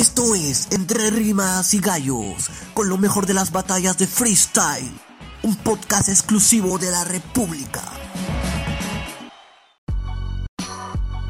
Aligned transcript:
Esto 0.00 0.34
es 0.34 0.68
Entre 0.72 1.10
Rimas 1.10 1.74
y 1.74 1.78
Gallos, 1.78 2.48
con 2.72 2.88
lo 2.88 2.96
mejor 2.96 3.26
de 3.26 3.34
las 3.34 3.52
batallas 3.52 3.98
de 3.98 4.06
freestyle, 4.06 4.90
un 5.42 5.54
podcast 5.56 6.08
exclusivo 6.08 6.78
de 6.78 6.90
la 6.90 7.04
República. 7.04 7.82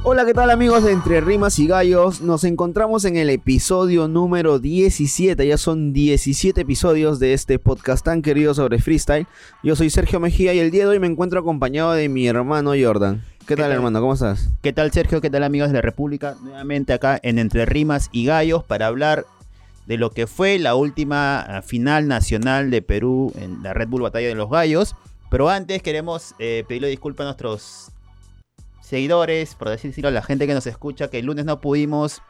Hola, 0.04 0.24
¿qué 0.24 0.34
tal 0.34 0.50
amigos 0.50 0.84
de 0.84 0.92
Entre 0.92 1.20
Rimas 1.20 1.58
y 1.58 1.66
Gallos? 1.66 2.20
Nos 2.20 2.44
encontramos 2.44 3.04
en 3.04 3.16
el 3.16 3.30
episodio 3.30 4.06
número 4.06 4.60
17, 4.60 5.44
ya 5.44 5.58
son 5.58 5.92
17 5.92 6.60
episodios 6.60 7.18
de 7.18 7.32
este 7.32 7.58
podcast 7.58 8.04
tan 8.04 8.22
querido 8.22 8.54
sobre 8.54 8.78
freestyle. 8.78 9.26
Yo 9.64 9.74
soy 9.74 9.90
Sergio 9.90 10.20
Mejía 10.20 10.54
y 10.54 10.60
el 10.60 10.70
día 10.70 10.84
de 10.84 10.90
hoy 10.90 11.00
me 11.00 11.08
encuentro 11.08 11.40
acompañado 11.40 11.90
de 11.90 12.08
mi 12.08 12.28
hermano 12.28 12.70
Jordan. 12.80 13.24
¿Qué, 13.50 13.56
tal, 13.56 13.72
hermano? 13.72 14.00
¿Cómo 14.00 14.14
estás? 14.14 14.48
¿Qué 14.62 14.72
tal 14.72 14.92
Sergio? 14.92 15.20
¿Qué 15.20 15.28
tal 15.28 15.42
amigos 15.42 15.68
de 15.70 15.74
la 15.74 15.82
República? 15.82 16.36
Nuevamente 16.40 16.92
acá 16.92 17.18
en 17.22 17.38
Entre 17.38 17.66
Rimas 17.66 18.08
y 18.12 18.24
Gallos 18.26 18.62
para 18.62 18.86
hablar 18.86 19.26
de 19.86 19.96
lo 19.98 20.10
que 20.10 20.26
fue 20.28 20.58
la 20.60 20.76
última 20.76 21.40
ah, 21.40 21.62
final 21.62 22.06
nacional 22.06 22.70
de 22.70 22.80
Perú 22.80 23.32
en 23.36 23.62
la 23.62 23.74
Red 23.74 23.88
Bull 23.88 24.02
Batalla 24.02 24.28
de 24.28 24.34
los 24.36 24.48
Gallos. 24.50 24.94
Pero 25.30 25.48
antes 25.48 25.82
queremos 25.82 26.34
eh, 26.38 26.64
pedirle 26.68 26.88
disculpas 26.88 27.24
a 27.24 27.28
nuestros 27.30 27.90
seguidores, 28.80 29.54
por 29.56 29.68
decirlo, 29.68 30.08
a 30.08 30.12
la 30.12 30.22
gente 30.22 30.46
que 30.46 30.54
nos 30.54 30.66
escucha, 30.66 31.08
que 31.08 31.18
el 31.18 31.26
lunes 31.26 31.44
no 31.44 31.60
pudimos 31.60 32.22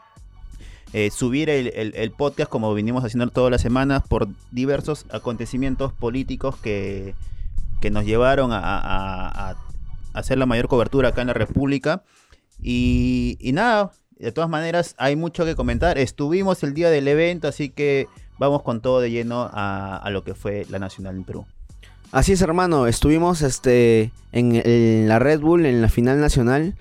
eh, 0.94 1.10
subir 1.10 1.50
el, 1.50 1.68
el- 1.76 1.94
el 1.96 2.10
podcast 2.12 2.50
como 2.50 2.72
vinimos 2.74 3.04
haciendo 3.04 3.28
todas 3.28 3.50
las 3.50 3.60
semanas 3.60 4.02
por 4.08 4.26
diversos 4.50 5.04
acontecimientos 5.10 5.92
políticos 5.92 6.56
que, 6.56 7.14
que 7.80 7.90
nos 7.90 8.04
llevaron 8.06 8.52
a, 8.52 8.58
a- 8.58 9.50
a 9.50 9.56
hacer 10.12 10.38
la 10.38 10.46
mayor 10.46 10.68
cobertura 10.68 11.10
acá 11.10 11.20
en 11.20 11.28
la 11.28 11.34
República. 11.34 12.02
Y, 12.62 13.36
y 13.40 13.52
nada, 13.52 13.92
de 14.18 14.32
todas 14.32 14.50
maneras 14.50 14.94
hay 14.98 15.16
mucho 15.16 15.44
que 15.44 15.54
comentar. 15.54 15.98
Estuvimos 15.98 16.62
el 16.62 16.74
día 16.74 16.90
del 16.90 17.08
evento, 17.08 17.48
así 17.48 17.70
que 17.70 18.08
vamos 18.38 18.62
con 18.62 18.80
todo 18.80 19.00
de 19.00 19.10
lleno 19.10 19.50
a, 19.52 19.96
a 19.96 20.10
lo 20.10 20.24
que 20.24 20.34
fue 20.34 20.66
la 20.70 20.78
Nacional 20.78 21.16
en 21.16 21.24
Perú. 21.24 21.46
Así 22.12 22.32
es, 22.32 22.42
hermano. 22.42 22.88
Estuvimos 22.88 23.40
este, 23.42 24.10
en, 24.32 25.08
la 25.08 25.20
Red 25.20 25.40
Bull, 25.40 25.64
en 25.64 25.80
la 25.80 25.88
final 25.88 26.20
nacional, 26.20 26.74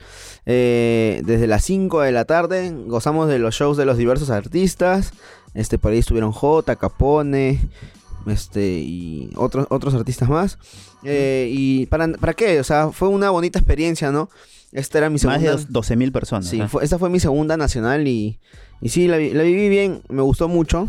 eh, 0.47 1.21
desde 1.23 1.45
las 1.45 1.63
5 1.65 2.01
de 2.01 2.11
la 2.11 2.25
tarde. 2.25 2.73
Gozamos 2.87 3.27
de 3.29 3.37
los 3.37 3.53
shows 3.53 3.77
de 3.77 3.85
los 3.85 3.97
diversos 3.97 4.31
artistas. 4.31 5.13
Este, 5.53 5.77
por 5.77 5.91
ahí 5.91 5.99
estuvieron 5.99 6.31
J, 6.31 6.75
Capone, 6.77 7.59
este, 8.27 8.67
y 8.79 9.29
otros, 9.35 9.67
otros 9.69 9.93
artistas 9.93 10.29
más. 10.29 10.57
Eh, 11.03 11.49
¿Y 11.51 11.85
para, 11.87 12.07
para 12.13 12.33
qué? 12.33 12.59
O 12.59 12.63
sea, 12.63 12.89
fue 12.91 13.07
una 13.07 13.29
bonita 13.29 13.59
experiencia, 13.59 14.11
¿no? 14.11 14.29
Esta 14.71 14.99
era 14.99 15.09
mi 15.09 15.13
Más 15.15 15.21
segunda... 15.21 15.55
de 15.55 15.63
12.000 15.67 16.11
personas. 16.11 16.47
Sí, 16.47 16.61
fue- 16.67 16.83
esta 16.83 16.99
fue 16.99 17.09
mi 17.09 17.19
segunda 17.19 17.57
nacional 17.57 18.07
y, 18.07 18.39
y 18.81 18.89
sí, 18.89 19.07
la, 19.07 19.17
vi- 19.17 19.31
la 19.31 19.43
viví 19.43 19.67
bien, 19.69 20.01
me 20.09 20.21
gustó 20.21 20.47
mucho. 20.47 20.87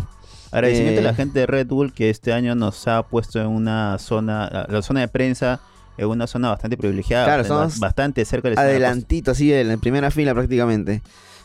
Agradecimiento 0.52 1.00
Eh, 1.00 1.04
a 1.04 1.06
la 1.06 1.14
gente 1.14 1.38
de 1.40 1.46
Red 1.46 1.68
Bull 1.68 1.92
que 1.92 2.10
este 2.10 2.32
año 2.32 2.54
nos 2.56 2.86
ha 2.88 3.04
puesto 3.04 3.40
en 3.40 3.46
una 3.46 3.96
zona, 3.98 4.50
la, 4.52 4.66
la 4.68 4.82
zona 4.82 5.00
de 5.00 5.08
prensa, 5.08 5.60
en 5.96 6.08
una 6.08 6.26
zona 6.26 6.48
bastante 6.50 6.76
privilegiada, 6.76 7.24
Claro, 7.24 7.42
bastante, 7.42 7.62
somos 7.70 7.78
bastante 7.78 8.24
cerca 8.24 8.48
del 8.48 8.54
escenario. 8.58 8.76
Adelantito, 8.78 9.30
así, 9.30 9.52
en 9.52 9.68
la 9.68 9.76
primera 9.76 10.10
fila 10.10 10.34
prácticamente. 10.34 11.02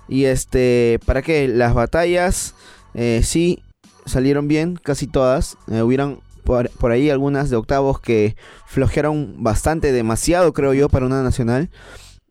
Y 0.09 0.25
este, 0.25 0.99
¿para 1.05 1.21
qué? 1.21 1.47
Las 1.47 1.73
batallas 1.73 2.55
eh, 2.95 3.21
sí 3.23 3.61
salieron 4.05 4.47
bien, 4.47 4.79
casi 4.81 5.07
todas. 5.07 5.57
Eh, 5.67 5.81
hubieran 5.81 6.19
por, 6.43 6.69
por 6.71 6.91
ahí 6.91 7.09
algunas 7.09 7.49
de 7.49 7.55
octavos 7.55 7.99
que 7.99 8.35
flojearon 8.67 9.43
bastante, 9.43 9.91
demasiado 9.91 10.53
creo 10.53 10.73
yo, 10.73 10.89
para 10.89 11.05
una 11.05 11.23
nacional. 11.23 11.69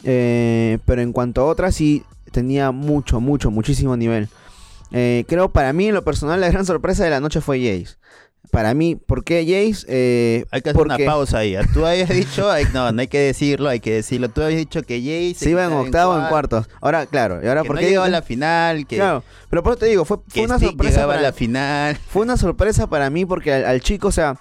Eh, 0.04 0.78
pero 0.84 1.02
en 1.02 1.12
cuanto 1.12 1.40
a 1.40 1.46
otras 1.46 1.74
sí 1.74 2.04
tenía 2.30 2.70
mucho, 2.70 3.20
mucho, 3.20 3.50
muchísimo 3.50 3.96
nivel. 3.96 4.28
Eh, 4.92 5.24
creo 5.26 5.50
para 5.50 5.72
mí 5.72 5.88
en 5.88 5.94
lo 5.94 6.04
personal 6.04 6.40
la 6.40 6.50
gran 6.50 6.66
sorpresa 6.66 7.04
de 7.04 7.10
la 7.10 7.20
noche 7.20 7.40
fue 7.40 7.58
Jace. 7.58 7.96
Para 8.54 8.72
mí, 8.72 8.94
¿por 8.96 9.24
qué 9.24 9.42
Jace? 9.44 9.84
Eh, 9.88 10.44
Hay 10.50 10.62
que 10.62 10.70
hacer 10.70 10.78
porque 10.78 11.02
una 11.02 11.12
pausa 11.12 11.38
ahí. 11.38 11.56
¿ah? 11.56 11.62
Tú 11.74 11.84
habías 11.86 12.08
dicho, 12.08 12.48
no, 12.72 12.92
no 12.92 13.00
hay 13.00 13.08
que 13.08 13.18
decirlo, 13.18 13.68
hay 13.68 13.80
que 13.80 13.92
decirlo. 13.92 14.28
Tú 14.30 14.42
habías 14.42 14.58
dicho 14.58 14.82
que 14.82 15.00
Jay 15.02 15.34
se 15.34 15.50
iba 15.50 15.64
en 15.64 15.72
octavo 15.72 16.16
en 16.18 16.26
cuartos. 16.28 16.66
Ahora, 16.80 17.04
claro, 17.06 17.40
y 17.42 17.48
ahora 17.48 17.62
que 17.62 17.66
por 17.66 17.76
no 17.76 17.80
qué 17.80 17.88
llegaba 17.88 18.06
a 18.06 18.10
la 18.10 18.22
final, 18.22 18.86
que, 18.86 18.96
Claro, 18.96 19.24
pero 19.50 19.62
por 19.62 19.72
eso 19.72 19.80
te 19.80 19.86
digo, 19.86 20.04
fue, 20.04 20.18
fue 20.18 20.24
que 20.32 20.40
una 20.44 20.56
Stick 20.56 20.68
sorpresa 20.70 20.92
llegaba 20.94 21.12
a 21.12 21.16
para 21.16 21.28
la 21.28 21.32
final. 21.32 21.98
fue 22.08 22.22
una 22.22 22.36
sorpresa 22.36 22.86
para 22.86 23.10
mí 23.10 23.24
porque 23.26 23.52
al, 23.52 23.64
al 23.64 23.80
chico, 23.80 24.08
o 24.08 24.12
sea, 24.12 24.36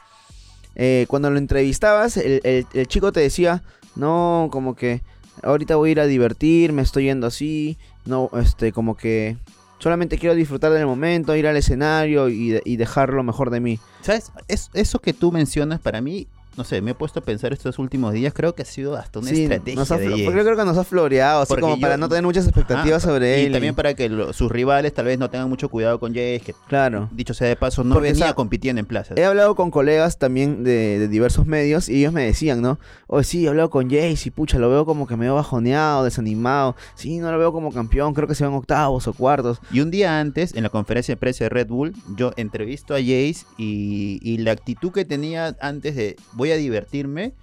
eh, 0.75 1.05
cuando 1.09 1.29
lo 1.29 1.37
entrevistabas, 1.37 2.17
el, 2.17 2.39
el- 2.43 2.67
el 2.73 2.87
chico 2.87 3.11
te 3.11 3.19
decía, 3.19 3.63
no, 3.95 4.49
como 4.51 4.75
que 4.75 5.01
ahorita 5.41 5.75
voy 5.75 5.89
a 5.89 5.91
ir 5.93 5.99
a 5.99 6.05
divertirme, 6.05 6.81
estoy 6.83 7.05
yendo 7.05 7.27
así, 7.27 7.77
no, 8.05 8.29
este, 8.39 8.71
como 8.71 8.95
que 8.95 9.37
solamente 9.83 10.17
quiero 10.17 10.33
disfrutar 10.33 10.71
del 10.71 10.85
momento, 10.85 11.35
ir 11.35 11.45
al 11.45 11.57
escenario 11.57 12.29
y, 12.29 12.49
de- 12.51 12.61
y 12.65 12.77
dejar 12.77 13.09
lo 13.09 13.21
mejor 13.23 13.49
de 13.49 13.59
mí. 13.59 13.79
¿Sabes? 14.01 14.31
Es- 14.47 14.69
eso 14.73 14.99
que 14.99 15.11
tú 15.13 15.31
mencionas 15.31 15.79
para 15.81 15.99
mí, 16.01 16.27
no 16.57 16.63
sé, 16.63 16.81
me 16.81 16.91
he 16.91 16.93
puesto 16.93 17.19
a 17.19 17.23
pensar 17.23 17.53
estos 17.53 17.79
últimos 17.79 18.13
días, 18.13 18.33
creo 18.33 18.53
que 18.55 18.61
ha 18.61 18.65
sido 18.65 18.95
hasta 18.95 19.19
una 19.19 19.29
Sí, 19.29 19.43
estrategia 19.43 19.75
nos 19.79 19.91
ha 19.91 19.97
de 19.97 20.09
porque 20.25 20.37
yo 20.39 20.43
creo 20.45 20.57
que 20.57 20.65
nos 20.65 20.77
ha 20.77 20.83
floreado, 20.83 21.41
así 21.41 21.49
Porque 21.49 21.61
como 21.61 21.75
yo- 21.75 21.81
para 21.81 21.97
no 21.97 22.07
tener 22.09 22.23
muchas 22.23 22.45
expectativas 22.45 23.03
Ajá, 23.03 23.13
sobre 23.13 23.41
y 23.41 23.45
él. 23.45 23.51
también 23.53 23.75
para 23.75 23.93
que 23.93 24.09
lo- 24.09 24.33
sus 24.33 24.51
rivales 24.51 24.93
tal 24.93 25.05
vez 25.05 25.17
no 25.17 25.29
tengan 25.29 25.49
mucho 25.49 25.69
cuidado 25.69 25.99
con 25.99 26.13
Jay, 26.13 26.39
que 26.39 26.53
Claro. 26.67 27.09
dicho 27.11 27.33
sea 27.33 27.47
de 27.47 27.55
paso, 27.55 27.83
no 27.83 27.95
Porque, 27.95 28.11
venía 28.11 28.33
compitiendo 28.33 28.79
en 28.79 28.85
plazas. 28.85 29.17
He 29.17 29.25
hablado 29.25 29.55
con 29.55 29.71
colegas 29.71 30.17
también 30.19 30.63
de, 30.63 30.99
de 30.99 31.07
diversos 31.07 31.45
medios 31.45 31.89
y 31.89 31.99
ellos 31.99 32.13
me 32.13 32.23
decían, 32.25 32.61
¿no? 32.61 32.79
Oye, 33.07 33.23
sí, 33.23 33.45
he 33.45 33.49
hablado 33.49 33.69
con 33.69 33.89
Jace 33.89 34.23
y 34.25 34.31
pucha, 34.31 34.57
lo 34.59 34.69
veo 34.69 34.85
como 34.85 35.07
que 35.07 35.15
medio 35.15 35.35
bajoneado, 35.35 36.03
desanimado. 36.03 36.75
Sí, 36.95 37.17
no 37.19 37.31
lo 37.31 37.37
veo 37.37 37.51
como 37.51 37.71
campeón, 37.71 38.13
creo 38.13 38.27
que 38.27 38.35
se 38.35 38.43
van 38.45 38.53
octavos 38.53 39.07
o 39.07 39.13
cuartos. 39.13 39.59
Y 39.71 39.79
un 39.81 39.91
día 39.91 40.19
antes, 40.19 40.53
en 40.55 40.63
la 40.63 40.69
conferencia 40.69 41.13
de 41.13 41.17
prensa 41.19 41.43
de 41.45 41.49
Red 41.49 41.67
Bull, 41.67 41.93
yo 42.15 42.31
entrevisto 42.37 42.93
a 42.95 42.97
Jace 42.99 43.45
y, 43.57 44.19
y 44.21 44.37
la 44.39 44.51
actitud 44.51 44.91
que 44.91 45.05
tenía 45.05 45.55
antes 45.61 45.95
de 45.95 46.15
voy 46.43 46.51
a 46.51 46.57
divertirme, 46.57 47.33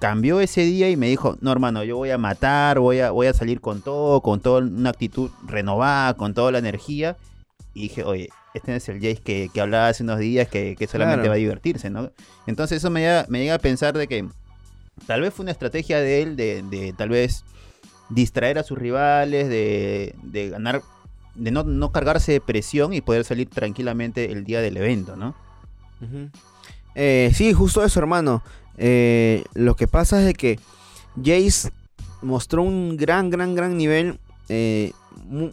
cambió 0.00 0.40
ese 0.40 0.62
día 0.62 0.88
y 0.90 0.96
me 0.96 1.08
dijo, 1.08 1.36
no 1.40 1.52
hermano, 1.52 1.84
yo 1.84 1.96
voy 1.96 2.10
a 2.10 2.18
matar, 2.18 2.78
voy 2.80 3.00
a, 3.00 3.10
voy 3.10 3.26
a 3.28 3.34
salir 3.34 3.60
con 3.60 3.82
todo, 3.82 4.20
con 4.22 4.40
toda 4.40 4.62
una 4.62 4.90
actitud 4.90 5.30
renovada, 5.46 6.14
con 6.14 6.32
toda 6.34 6.50
la 6.50 6.58
energía. 6.58 7.16
Y 7.74 7.82
dije, 7.82 8.02
oye, 8.04 8.28
este 8.54 8.74
es 8.74 8.88
el 8.88 8.96
Jace 8.96 9.16
que, 9.22 9.50
que 9.52 9.60
hablaba 9.60 9.88
hace 9.88 10.02
unos 10.02 10.18
días 10.18 10.48
que, 10.48 10.76
que 10.78 10.86
solamente 10.86 11.20
Claro. 11.22 11.30
va 11.30 11.34
a 11.34 11.38
divertirse, 11.38 11.88
¿no? 11.90 12.10
Entonces 12.46 12.78
eso 12.78 12.90
me 12.90 13.00
llega, 13.00 13.26
me 13.28 13.38
llega 13.40 13.54
a 13.54 13.58
pensar 13.58 13.96
de 13.96 14.08
que 14.08 14.26
tal 15.06 15.20
vez 15.20 15.32
fue 15.34 15.44
una 15.44 15.52
estrategia 15.52 16.00
de 16.00 16.22
él 16.22 16.36
de, 16.36 16.62
de 16.62 16.92
tal 16.94 17.10
vez 17.10 17.44
distraer 18.10 18.58
a 18.58 18.62
sus 18.62 18.76
rivales, 18.78 19.48
de, 19.48 20.14
de 20.22 20.48
ganar, 20.50 20.82
de 21.34 21.50
no, 21.50 21.62
no 21.64 21.92
cargarse 21.92 22.32
de 22.32 22.40
presión 22.40 22.92
y 22.92 23.00
poder 23.02 23.24
salir 23.24 23.48
tranquilamente 23.48 24.32
el 24.32 24.44
día 24.44 24.60
del 24.60 24.76
evento, 24.78 25.16
¿no? 25.16 25.34
Eh, 26.94 27.30
sí, 27.34 27.52
justo 27.52 27.82
eso, 27.84 28.00
hermano. 28.00 28.42
Eh, 28.78 29.44
lo 29.54 29.76
que 29.76 29.86
pasa 29.88 30.20
es 30.20 30.26
de 30.26 30.34
que 30.34 30.58
Jace 31.22 31.70
mostró 32.22 32.62
un 32.62 32.96
gran, 32.96 33.30
gran, 33.30 33.54
gran 33.54 33.76
nivel. 33.76 34.18
eh, 34.48 34.92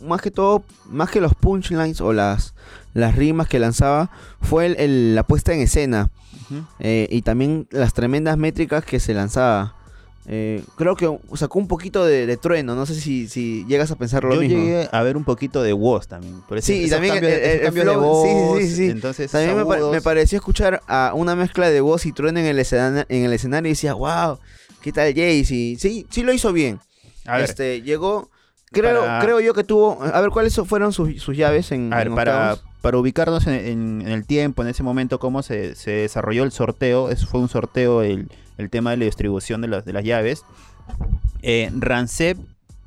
más 0.05 0.19
que 0.22 0.31
todo, 0.31 0.63
más 0.89 1.09
que 1.09 1.22
los 1.22 1.33
punchlines 1.35 2.01
o 2.01 2.11
las, 2.11 2.53
las 2.94 3.16
rimas 3.16 3.47
que 3.47 3.59
lanzaba, 3.59 4.09
fue 4.41 4.66
el- 4.66 4.75
el- 4.77 5.16
la 5.16 5.23
puesta 5.23 5.53
en 5.53 5.61
escena. 5.61 6.09
Eh, 6.79 7.07
y 7.11 7.22
también 7.22 7.67
las 7.71 7.94
tremendas 7.94 8.38
métricas 8.38 8.83
que 8.83 9.00
se 9.00 9.13
lanzaba. 9.13 9.75
Eh, 10.31 10.63
creo 10.75 10.95
que 10.95 11.09
sacó 11.34 11.57
un 11.57 11.67
poquito 11.67 12.06
de, 12.06 12.28
de 12.28 12.38
trueno. 12.38 12.75
No 12.75 12.85
sé 12.85 12.94
si, 12.94 13.28
si 13.28 13.66
llegas 13.67 13.90
a 13.90 13.95
pensar 13.95 14.23
lo 14.23 14.35
Yo 14.35 14.41
mismo. 14.41 14.59
llegué 14.59 14.88
a 14.91 15.01
ver 15.01 15.17
un 15.17 15.23
poquito 15.23 15.63
de 15.63 15.73
voz 15.73 16.07
también. 16.07 16.41
Por 16.47 16.62
Sí, 16.62 16.84
y 16.85 16.90
también 16.90 17.16
cambios, 17.16 17.34
el- 17.34 17.40
esos 17.40 17.53
el 17.56 17.62
cambios 17.63 17.85
de 17.88 17.91
sí, 17.91 17.97
sí, 17.97 18.06
voz, 18.06 18.59
sí, 18.59 18.75
sí. 18.75 18.85
entonces 18.91 19.31
También 19.31 19.57
me, 19.57 19.66
pa- 19.66 19.73
agudos. 19.75 19.91
me 19.91 20.01
pareció 20.01 20.38
escuchar 20.38 20.81
a 20.88 21.13
una 21.16 21.35
mezcla 21.35 21.69
de 21.72 21.81
voz 21.81 22.06
y 22.06 22.12
trueno 22.12 22.39
en 22.39 22.45
el, 22.45 22.59
escena- 22.59 23.07
en 23.09 23.25
el 23.25 23.34
escenario 23.34 23.69
y 23.69 23.72
decía, 23.72 23.95
wow, 23.95 24.38
¿qué 24.84 24.91
tal 24.91 25.09
Jace? 25.09 25.53
Y 25.56 25.75
sí, 25.78 26.06
sí 26.12 26.22
lo 26.22 26.31
hizo 26.31 26.53
bien. 26.53 26.79
A 27.25 27.38
ver, 27.38 27.45
Este, 27.50 27.81
llegó, 27.81 28.30
creo, 28.71 29.01
Para- 29.01 29.19
creo 29.24 29.39
yo 29.39 29.56
que 29.56 29.63
tuvo, 29.63 29.98
a 30.04 30.21
ver, 30.21 30.30
¿cuáles 30.30 30.54
fueron 30.65 30.94
sus, 30.94 31.19
sus 31.24 31.36
llaves 31.36 31.71
en, 31.71 31.92
a 31.92 31.98
ver, 31.98 32.07
en 32.07 32.13
para, 32.15 32.56
para 32.81 33.00
ubicarnos 33.00 33.48
en, 33.48 33.54
en- 33.56 34.01
en 34.04 34.09
el 34.09 34.27
tiempo, 34.27 34.62
en 34.62 34.68
ese 34.68 34.83
momento, 34.83 35.18
cómo 35.19 35.42
se, 35.42 35.74
se 35.74 35.89
desarrolló 35.89 36.44
el 36.44 36.51
sorteo. 36.51 37.09
Eso 37.09 37.25
fue 37.25 37.39
un 37.39 37.50
sorteo, 37.50 38.04
el, 38.04 38.30
el 38.59 38.69
tema 38.69 38.91
de 38.91 38.97
la 38.97 39.06
distribución 39.06 39.61
de 39.61 39.69
las, 39.69 39.85
de 39.85 39.94
las 39.94 40.03
llaves. 40.03 40.44
Eh, 41.41 41.71
Rancep 41.73 42.38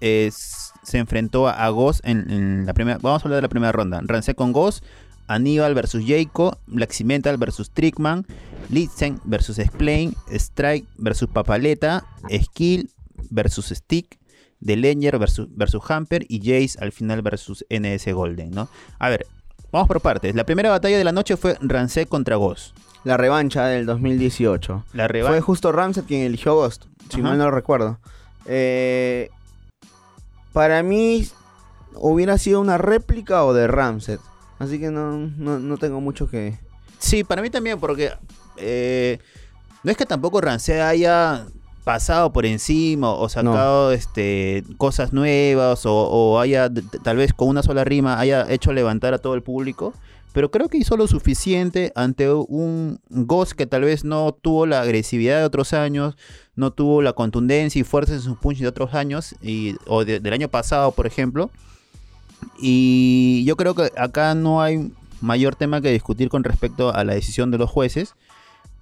eh, 0.00 0.30
se 0.30 0.98
enfrentó 0.98 1.48
a, 1.48 1.64
a 1.64 1.68
Goss 1.70 2.00
en, 2.04 2.66
la 2.66 2.74
primera. 2.74 2.98
Vamos 3.00 3.22
a 3.22 3.24
hablar 3.24 3.38
de 3.38 3.42
la 3.42 3.48
primera 3.48 3.72
ronda. 3.72 4.00
Rancep 4.04 4.36
con 4.36 4.52
Goss, 4.52 4.82
Aníbal 5.26 5.74
versus 5.74 6.04
Jayco, 6.06 6.58
Black 6.66 6.92
Cimental 6.92 7.38
versus 7.38 7.70
Trickman, 7.70 8.26
Litzen 8.68 9.20
versus 9.24 9.58
Explain, 9.58 10.14
Strike 10.30 10.86
versus 10.98 11.28
Papaleta, 11.28 12.04
Skill 12.30 12.90
versus 13.30 13.66
Stick, 13.66 14.18
The 14.64 14.76
Lenger 14.76 15.18
versus, 15.18 15.48
versus 15.50 15.82
Hamper 15.88 16.26
y 16.28 16.38
Jace 16.40 16.78
al 16.80 16.92
final 16.92 17.22
versus 17.22 17.64
NS 17.70 18.12
Golden, 18.12 18.50
¿no? 18.50 18.68
A 18.98 19.08
ver, 19.08 19.26
vamos 19.70 19.88
por 19.88 20.00
partes. 20.00 20.34
La 20.34 20.44
primera 20.44 20.70
batalla 20.70 20.98
de 20.98 21.04
la 21.04 21.12
noche 21.12 21.36
fue 21.36 21.56
Rancet 21.60 22.08
contra 22.08 22.36
Goss. 22.36 22.74
La 23.04 23.16
revancha 23.16 23.66
del 23.66 23.86
2018. 23.86 24.84
La 24.92 25.08
Fue 25.08 25.40
justo 25.40 25.72
Ramsey 25.72 26.04
quien 26.04 26.22
eligió 26.22 26.54
Ghost, 26.54 26.84
si 27.10 27.20
Ajá. 27.20 27.30
mal 27.30 27.38
no 27.38 27.50
recuerdo. 27.50 27.98
Eh, 28.46 29.30
para 30.52 30.82
mí, 30.82 31.26
hubiera 31.94 32.38
sido 32.38 32.60
una 32.60 32.78
réplica 32.78 33.44
o 33.44 33.54
de 33.54 33.66
Ramset. 33.66 34.20
Así 34.58 34.78
que 34.78 34.90
no, 34.90 35.16
no, 35.16 35.58
no 35.58 35.76
tengo 35.78 36.00
mucho 36.00 36.28
que... 36.28 36.58
Sí, 36.98 37.24
para 37.24 37.42
mí 37.42 37.50
también, 37.50 37.80
porque 37.80 38.12
eh, 38.56 39.18
no 39.82 39.90
es 39.90 39.96
que 39.96 40.06
tampoco 40.06 40.40
Rancé 40.40 40.80
haya 40.80 41.46
pasado 41.82 42.32
por 42.32 42.46
encima 42.46 43.10
o 43.10 43.28
sacado 43.28 43.90
este 43.90 44.62
cosas 44.76 45.12
nuevas 45.12 45.84
o, 45.84 45.92
o 45.92 46.38
haya 46.38 46.70
tal 47.02 47.16
vez 47.16 47.32
con 47.32 47.48
una 47.48 47.64
sola 47.64 47.82
rima 47.82 48.20
haya 48.20 48.48
hecho 48.48 48.72
levantar 48.72 49.14
a 49.14 49.18
todo 49.18 49.34
el 49.34 49.42
público 49.42 49.92
pero 50.32 50.50
creo 50.50 50.68
que 50.68 50.78
hizo 50.78 50.96
lo 50.96 51.06
suficiente 51.06 51.92
ante 51.94 52.30
un 52.32 53.00
Ghost 53.10 53.52
que 53.52 53.66
tal 53.66 53.82
vez 53.82 54.04
no 54.04 54.32
tuvo 54.32 54.66
la 54.66 54.80
agresividad 54.80 55.38
de 55.38 55.44
otros 55.44 55.72
años, 55.72 56.16
no 56.56 56.72
tuvo 56.72 57.02
la 57.02 57.12
contundencia 57.12 57.80
y 57.80 57.84
fuerza 57.84 58.14
en 58.14 58.20
sus 58.20 58.38
punch 58.38 58.58
de 58.58 58.68
otros 58.68 58.94
años, 58.94 59.34
y, 59.42 59.76
o 59.86 60.04
de- 60.04 60.20
del 60.20 60.32
año 60.32 60.48
pasado, 60.48 60.92
por 60.92 61.06
ejemplo. 61.06 61.50
Y 62.60 63.44
yo 63.46 63.56
creo 63.56 63.74
que 63.74 63.90
acá 63.96 64.34
no 64.34 64.62
hay 64.62 64.90
mayor 65.20 65.54
tema 65.54 65.80
que 65.80 65.90
discutir 65.92 66.28
con 66.28 66.44
respecto 66.44 66.92
a 66.94 67.04
la 67.04 67.14
decisión 67.14 67.50
de 67.50 67.58
los 67.58 67.70
jueces. 67.70 68.14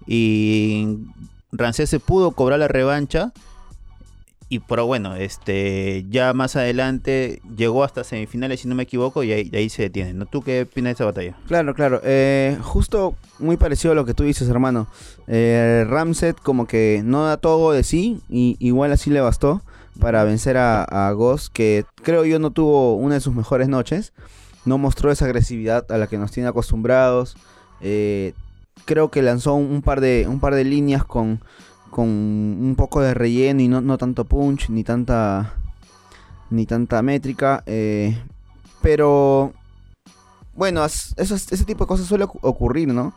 Y 0.06 0.98
Rancés 1.52 1.90
se 1.90 2.00
pudo 2.00 2.30
cobrar 2.32 2.58
la 2.58 2.68
revancha. 2.68 3.32
Y 4.52 4.58
pero 4.58 4.84
bueno, 4.84 5.14
este 5.14 6.04
ya 6.10 6.32
más 6.32 6.56
adelante 6.56 7.40
llegó 7.56 7.84
hasta 7.84 8.02
semifinales, 8.02 8.60
si 8.60 8.66
no 8.68 8.74
me 8.74 8.82
equivoco, 8.82 9.22
y 9.22 9.30
ahí, 9.32 9.68
se 9.70 9.82
detiene. 9.82 10.12
¿no? 10.12 10.26
¿Tú 10.26 10.42
qué 10.42 10.62
opinas 10.62 10.88
de 10.88 10.92
esta 10.92 11.04
batalla? 11.04 11.36
Claro, 11.46 11.72
claro. 11.72 12.00
eh, 12.02 12.58
justo 12.60 13.14
muy 13.38 13.56
parecido 13.56 13.92
a 13.92 13.94
lo 13.94 14.04
que 14.04 14.12
tú 14.12 14.24
dices, 14.24 14.48
hermano. 14.48 14.88
Eh, 15.28 15.86
Ramset 15.88 16.36
como 16.40 16.66
que 16.66 17.00
no 17.04 17.24
da 17.26 17.36
todo 17.36 17.70
de 17.70 17.84
sí 17.84 18.20
y 18.28 18.56
igual 18.58 18.90
así 18.90 19.08
le 19.10 19.20
bastó 19.20 19.62
para 20.00 20.24
vencer 20.24 20.56
a, 20.56 20.82
a 20.82 21.12
Ghost, 21.12 21.52
que 21.52 21.84
creo 22.02 22.24
yo 22.24 22.40
no 22.40 22.50
tuvo 22.50 22.96
una 22.96 23.14
de 23.14 23.20
sus 23.20 23.34
mejores 23.34 23.68
noches. 23.68 24.12
No 24.64 24.78
mostró 24.78 25.12
esa 25.12 25.26
agresividad 25.26 25.90
a 25.92 25.96
la 25.96 26.08
que 26.08 26.18
nos 26.18 26.32
tiene 26.32 26.48
acostumbrados. 26.48 27.36
eh, 27.80 28.34
creo 28.84 29.10
que 29.10 29.22
lanzó 29.22 29.54
un 29.54 29.82
par 29.82 30.00
de 30.00 30.26
un 30.28 30.40
par 30.40 30.54
de 30.56 30.64
líneas 30.64 31.04
con, 31.04 31.40
con 31.90 32.08
un 32.08 32.74
poco 32.76 33.00
de 33.00 33.14
relleno 33.14 33.60
y 33.62 33.68
no, 33.68 33.80
no 33.80 33.98
tanto 33.98 34.24
punch 34.24 34.68
ni 34.70 34.84
tanta 34.84 35.54
ni 36.50 36.66
tanta 36.66 37.02
métrica. 37.02 37.62
eh, 37.66 38.16
pero 38.82 39.52
bueno, 40.54 40.84
eso 40.84 41.14
es- 41.34 41.52
ese 41.52 41.64
tipo 41.64 41.84
de 41.84 41.88
cosas 41.88 42.06
suele 42.06 42.24
ocu- 42.24 42.38
ocurrir, 42.42 42.88
¿no? 42.88 43.12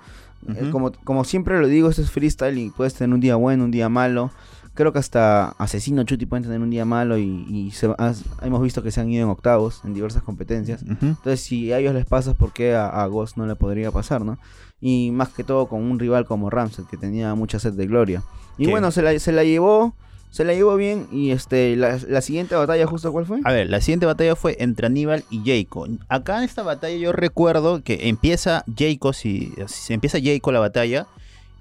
Eh, 0.47 0.69
como, 0.71 0.91
como 1.05 1.23
siempre 1.23 1.59
lo 1.59 1.67
digo, 1.67 1.89
esto 1.89 2.01
es 2.01 2.11
freestyle 2.11 2.57
y 2.57 2.69
puedes 2.69 2.93
tener 2.95 3.13
un 3.13 3.21
día 3.21 3.35
bueno, 3.35 3.63
un 3.63 3.71
día 3.71 3.87
malo. 3.89 4.31
Creo 4.75 4.91
que 4.91 4.99
hasta 4.99 5.49
Asesino 5.59 6.03
Chuti 6.03 6.25
pueden 6.25 6.43
tener 6.43 6.59
un 6.59 6.69
día 6.71 6.83
malo 6.85 7.17
y, 7.17 7.45
y 7.47 7.71
se- 7.71 7.93
has- 7.97 8.23
hemos 8.41 8.61
visto 8.61 8.81
que 8.81 8.91
se 8.91 9.01
han 9.01 9.09
ido 9.11 9.23
en 9.23 9.29
octavos 9.29 9.81
en 9.85 9.93
diversas 9.93 10.23
competencias. 10.23 10.81
Entonces, 10.83 11.41
si 11.41 11.71
a 11.71 11.77
ellos 11.79 11.93
les 11.93 12.05
pasa, 12.05 12.33
¿por 12.33 12.53
qué 12.53 12.73
a, 12.75 12.87
a 12.87 13.05
Ghost 13.07 13.37
no 13.37 13.45
le 13.45 13.55
podría 13.55 13.91
pasar, 13.91 14.25
no? 14.25 14.39
Y 14.81 15.11
más 15.11 15.29
que 15.29 15.43
todo 15.43 15.67
con 15.67 15.81
un 15.83 15.99
rival 15.99 16.25
como 16.25 16.49
Ramsey, 16.49 16.85
que 16.89 16.97
tenía 16.97 17.35
mucha 17.35 17.59
sed 17.59 17.73
de 17.73 17.85
gloria. 17.87 18.23
Y 18.57 18.65
¿Qué? 18.65 18.71
bueno, 18.71 18.89
se 18.91 19.01
la, 19.03 19.17
se 19.19 19.31
la 19.31 19.43
llevó, 19.43 19.95
se 20.31 20.43
la 20.43 20.53
llevó 20.53 20.75
bien. 20.75 21.07
Y 21.11 21.29
este 21.31 21.75
la, 21.75 21.99
la 22.07 22.21
siguiente 22.21 22.55
batalla, 22.55 22.85
justo 22.87 23.11
cuál 23.11 23.25
fue? 23.27 23.39
A 23.43 23.51
ver, 23.51 23.69
la 23.69 23.79
siguiente 23.79 24.07
batalla 24.07 24.35
fue 24.35 24.57
entre 24.59 24.87
Aníbal 24.87 25.23
y 25.29 25.41
Jayco. 25.45 25.87
Acá 26.09 26.39
en 26.39 26.43
esta 26.45 26.63
batalla 26.63 26.95
yo 26.97 27.11
recuerdo 27.13 27.83
que 27.83 28.09
empieza 28.09 28.65
Jayco, 28.75 29.13
si, 29.13 29.53
si 29.67 29.93
empieza 29.93 30.17
Jayco 30.19 30.51
la 30.51 30.59
batalla, 30.59 31.05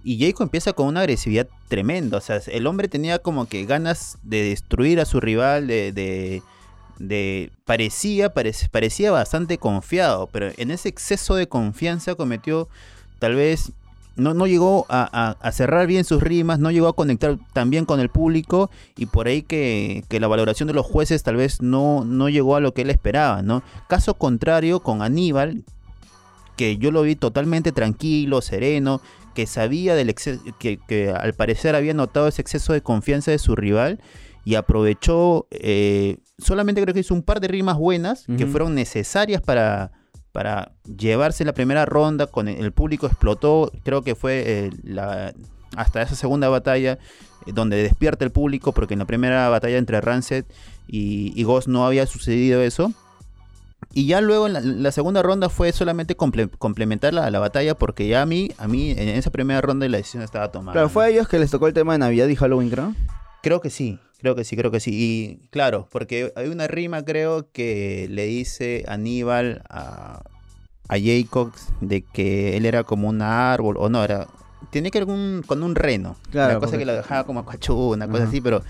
y 0.04 0.19
Jayco 0.19 0.43
empieza 0.43 0.72
con 0.72 0.87
una 0.87 1.00
agresividad 1.00 1.49
tremenda. 1.69 2.19
O 2.19 2.20
sea, 2.20 2.40
el 2.46 2.66
hombre 2.66 2.88
tenía 2.88 3.19
como 3.20 3.46
que 3.46 3.64
ganas 3.64 4.19
de 4.22 4.43
destruir 4.43 5.00
a 5.00 5.04
su 5.04 5.20
rival, 5.20 5.66
de... 5.66 5.93
de- 5.93 6.43
de- 6.99 7.50
parecía, 7.64 8.32
parec- 8.32 8.69
parecía 8.70 9.10
bastante 9.10 9.58
confiado, 9.58 10.28
pero 10.31 10.50
en 10.56 10.70
ese 10.70 10.88
exceso 10.88 11.34
de 11.34 11.49
confianza 11.49 12.14
cometió 12.14 12.69
tal 13.19 13.34
vez 13.34 13.72
no, 14.14 14.34
no 14.34 14.46
llegó 14.46 14.87
a, 14.88 15.34
cerrar 15.52 15.87
bien 15.88 16.05
sus 16.05 16.22
rimas, 16.22 16.58
no 16.60 16.70
llegó 16.70 16.87
a 16.87 16.93
conectar 16.94 17.38
tan 17.55 17.70
bien 17.70 17.87
con 17.87 17.98
el 17.98 18.08
público 18.10 18.70
y 18.96 19.06
por 19.06 19.26
ahí 19.26 19.43
que, 19.43 20.05
que 20.08 20.20
la 20.20 20.28
valoración 20.28 20.69
de 20.69 20.75
los 20.75 20.87
jueces 20.87 21.22
tal 21.25 21.37
vez 21.37 21.60
no, 21.62 22.05
no 22.05 22.28
llegó 22.28 22.55
a 22.55 22.60
lo 22.60 22.72
que 22.72 22.82
él 22.82 22.90
esperaba, 22.90 23.43
¿no? 23.43 23.62
Caso 23.88 24.14
contrario 24.14 24.81
con 24.81 25.02
Aníbal, 25.02 25.64
que 26.56 26.76
yo 26.76 26.90
lo 26.93 27.02
vi 27.02 27.16
totalmente 27.16 27.72
tranquilo, 27.72 28.43
sereno, 28.43 29.00
que 29.34 29.46
sabía 29.46 29.94
del 29.94 30.11
exceso, 30.11 30.43
que, 30.58 30.79
que 30.88 31.11
al 31.11 31.34
parecer 31.34 31.75
había 31.75 31.94
notado 31.94 32.29
ese 32.29 32.43
exceso 32.43 32.73
de 32.73 32.82
confianza 32.82 33.31
de 33.31 33.38
su 33.38 33.56
rival 33.56 34.00
y 34.44 34.56
aprovechó, 34.56 35.46
eh, 35.50 36.19
solamente 36.38 36.82
creo 36.82 36.94
que 36.94 37.00
hizo 37.00 37.14
un 37.14 37.23
par 37.23 37.40
de 37.40 37.49
rimas 37.49 37.76
buenas 37.76 38.25
que 38.37 38.46
fueron 38.46 38.75
necesarias 38.75 39.40
para, 39.40 39.93
para 40.32 40.73
llevarse 40.84 41.44
la 41.44 41.55
primera 41.55 41.87
ronda, 41.87 42.26
con 42.26 42.49
el, 42.49 42.56
el 42.56 42.73
público 42.73 43.06
explotó, 43.06 43.70
creo 43.84 44.02
que 44.02 44.14
fue 44.14 44.43
eh, 44.46 44.70
la, 44.82 45.32
hasta 45.76 46.02
esa 46.02 46.17
segunda 46.17 46.49
batalla 46.49 46.99
eh, 47.46 47.52
donde 47.52 47.82
despierta 47.82 48.25
el 48.25 48.32
público, 48.32 48.73
porque 48.73 48.94
en 48.94 49.00
la 49.00 49.06
primera 49.06 49.49
batalla 49.49 49.79
entre 49.79 50.00
Rancet 50.00 50.46
y, 50.88 51.32
y 51.40 51.44
Ghost 51.44 51.69
no 51.69 51.87
había 51.87 52.06
sucedido 52.06 52.62
eso. 52.62 52.93
Y 53.94 54.06
ya 54.06 54.20
luego 54.20 54.46
en 54.46 54.52
la, 54.54 54.60
la 54.60 54.92
segunda 54.92 55.22
ronda 55.22 55.48
fue 55.48 55.70
solamente 55.72 56.16
comple- 56.16 56.50
complementar 56.58 57.12
la, 57.12 57.30
la 57.30 57.38
batalla, 57.38 57.74
porque 57.76 58.08
ya 58.08 58.22
a 58.22 58.26
mí, 58.26 58.50
a 58.58 58.66
mí 58.68 58.90
en 58.90 59.08
esa 59.08 59.30
primera 59.30 59.60
ronda 59.60 59.86
la 59.88 59.98
decisión 59.98 60.22
estaba 60.22 60.50
tomada. 60.50 60.72
Claro, 60.72 60.88
fue 60.88 61.04
a 61.04 61.08
ellos 61.10 61.28
que 61.28 61.38
les 61.38 61.50
tocó 61.50 61.66
el 61.66 61.74
tema 61.74 61.92
de 61.92 61.98
Navidad 61.98 62.26
y 62.28 62.36
Halloween, 62.36 62.70
creo. 62.70 62.94
Creo 63.42 63.60
que 63.60 63.70
sí, 63.70 63.98
creo 64.20 64.34
que 64.34 64.44
sí, 64.44 64.56
creo 64.56 64.70
que 64.70 64.80
sí. 64.80 64.90
Y 64.94 65.46
claro, 65.50 65.88
porque 65.90 66.32
hay 66.36 66.48
una 66.48 66.68
rima, 66.68 67.04
creo, 67.04 67.48
que 67.52 68.06
le 68.10 68.24
dice 68.26 68.84
Aníbal 68.88 69.62
a, 69.68 70.22
a 70.88 70.96
Jacob 70.98 71.52
de 71.80 72.02
que 72.02 72.56
él 72.56 72.64
era 72.66 72.84
como 72.84 73.08
un 73.08 73.20
árbol, 73.20 73.76
o 73.78 73.88
no, 73.88 74.02
era. 74.04 74.26
Tiene 74.70 74.90
que 74.90 75.00
ver 75.00 75.06
con 75.06 75.16
un, 75.18 75.42
con 75.46 75.62
un 75.62 75.74
reno. 75.74 76.16
Claro, 76.30 76.52
Una 76.52 76.60
cosa 76.60 76.70
porque- 76.70 76.78
que 76.78 76.84
lo 76.86 76.94
dejaba 76.94 77.24
como 77.24 77.44
cachú, 77.44 77.92
una 77.92 78.08
cosa 78.08 78.24
así, 78.24 78.40
pero. 78.40 78.62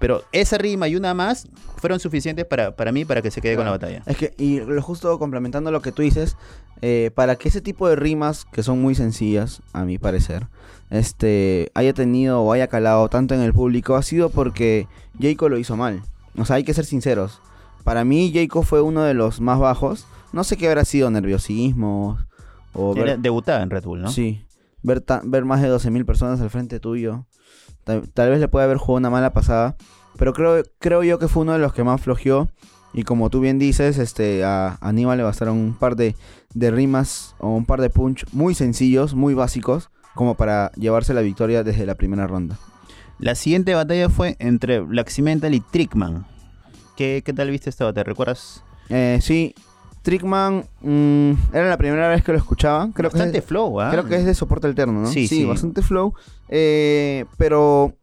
Pero 0.00 0.24
esa 0.32 0.58
rima 0.58 0.88
y 0.88 0.96
una 0.96 1.14
más 1.14 1.46
fueron 1.76 2.00
suficientes 2.00 2.44
para, 2.46 2.74
para 2.74 2.90
mí 2.90 3.04
para 3.04 3.22
que 3.22 3.30
se 3.30 3.40
quede 3.40 3.54
con 3.54 3.66
la 3.66 3.70
batalla. 3.70 4.02
Es 4.06 4.16
que, 4.16 4.34
y 4.38 4.58
lo 4.60 4.82
justo 4.82 5.16
complementando 5.20 5.70
lo 5.70 5.80
que 5.82 5.92
tú 5.92 6.02
dices, 6.02 6.36
eh, 6.82 7.10
para 7.14 7.36
que 7.36 7.48
ese 7.50 7.60
tipo 7.60 7.88
de 7.88 7.94
rimas, 7.96 8.46
que 8.50 8.62
son 8.64 8.80
muy 8.80 8.94
sencillas, 8.96 9.60
a 9.72 9.84
mi 9.84 9.98
parecer, 9.98 10.48
este, 10.88 11.70
haya 11.74 11.92
tenido 11.94 12.40
o 12.42 12.52
haya 12.52 12.66
calado 12.68 13.08
tanto 13.08 13.34
en 13.34 13.40
el 13.42 13.52
público, 13.52 13.94
ha 13.96 14.02
sido 14.02 14.30
porque 14.30 14.88
Jayco 15.20 15.48
lo 15.48 15.58
hizo 15.58 15.76
mal. 15.76 16.02
O 16.36 16.44
sea, 16.44 16.56
hay 16.56 16.64
que 16.64 16.74
ser 16.74 16.84
sinceros. 16.84 17.40
Para 17.84 18.04
mí, 18.04 18.30
Jayco 18.34 18.62
fue 18.62 18.80
uno 18.82 19.02
de 19.04 19.14
los 19.14 19.40
más 19.40 19.58
bajos. 19.58 20.06
No 20.32 20.44
sé 20.44 20.56
qué 20.56 20.68
habrá 20.68 20.84
sido, 20.84 21.10
nerviosismo 21.10 22.18
o 22.72 22.94
ver- 22.94 23.18
Era, 23.20 23.62
en 23.62 23.70
Red 23.70 23.84
Bull, 23.84 24.02
¿no? 24.02 24.10
Sí, 24.10 24.44
ver, 24.82 25.00
ta- 25.00 25.22
ver 25.24 25.44
más 25.44 25.60
de 25.62 25.68
12.000 25.68 26.04
personas 26.04 26.40
al 26.40 26.50
frente 26.50 26.80
tuyo. 26.80 27.26
Tal, 27.84 28.08
tal 28.10 28.30
vez 28.30 28.40
le 28.40 28.48
puede 28.48 28.64
haber 28.66 28.76
jugado 28.76 28.98
una 28.98 29.10
mala 29.10 29.32
pasada. 29.32 29.76
Pero 30.20 30.34
creo, 30.34 30.62
creo 30.78 31.02
yo 31.02 31.18
que 31.18 31.28
fue 31.28 31.42
uno 31.42 31.54
de 31.54 31.58
los 31.58 31.72
que 31.72 31.82
más 31.82 31.98
flojeó. 32.00 32.48
Y 32.92 33.04
como 33.04 33.30
tú 33.30 33.40
bien 33.40 33.58
dices, 33.58 33.96
este, 33.96 34.44
a 34.44 34.76
Aníbal 34.82 35.16
le 35.16 35.24
bastaron 35.24 35.56
un 35.56 35.72
par 35.74 35.96
de, 35.96 36.14
de 36.52 36.70
rimas 36.70 37.34
o 37.38 37.48
un 37.48 37.64
par 37.64 37.80
de 37.80 37.88
punch 37.88 38.26
muy 38.32 38.54
sencillos, 38.54 39.14
muy 39.14 39.32
básicos, 39.32 39.88
como 40.14 40.34
para 40.34 40.72
llevarse 40.72 41.14
la 41.14 41.22
victoria 41.22 41.62
desde 41.64 41.86
la 41.86 41.94
primera 41.94 42.26
ronda. 42.26 42.58
La 43.18 43.34
siguiente 43.34 43.74
batalla 43.74 44.10
fue 44.10 44.36
entre 44.40 44.80
Black 44.80 45.08
Cimental 45.08 45.54
y 45.54 45.60
Trickman. 45.60 46.26
¿Qué, 46.98 47.22
¿Qué 47.24 47.32
tal 47.32 47.50
viste 47.50 47.70
esta 47.70 47.86
batalla? 47.86 48.04
¿Recuerdas? 48.04 48.62
Eh, 48.90 49.20
sí, 49.22 49.54
Trickman 50.02 50.64
mm, 50.82 51.32
era 51.54 51.68
la 51.68 51.78
primera 51.78 52.08
vez 52.08 52.22
que 52.22 52.32
lo 52.32 52.38
escuchaba. 52.38 52.90
Creo 52.92 53.08
que 53.10 53.16
Bastante 53.16 53.38
es- 53.38 53.44
flow, 53.44 53.80
¿ah? 53.80 53.90
Creo 53.90 54.04
que 54.04 54.16
es 54.16 54.24
de 54.26 54.34
soporte 54.34 54.66
alterno, 54.66 55.00
¿no? 55.00 55.06
Sí, 55.06 55.28
sí. 55.28 55.46
bastante 55.46 55.80
flow. 55.80 56.12
Eh, 56.48 57.24
pero, 57.38 57.94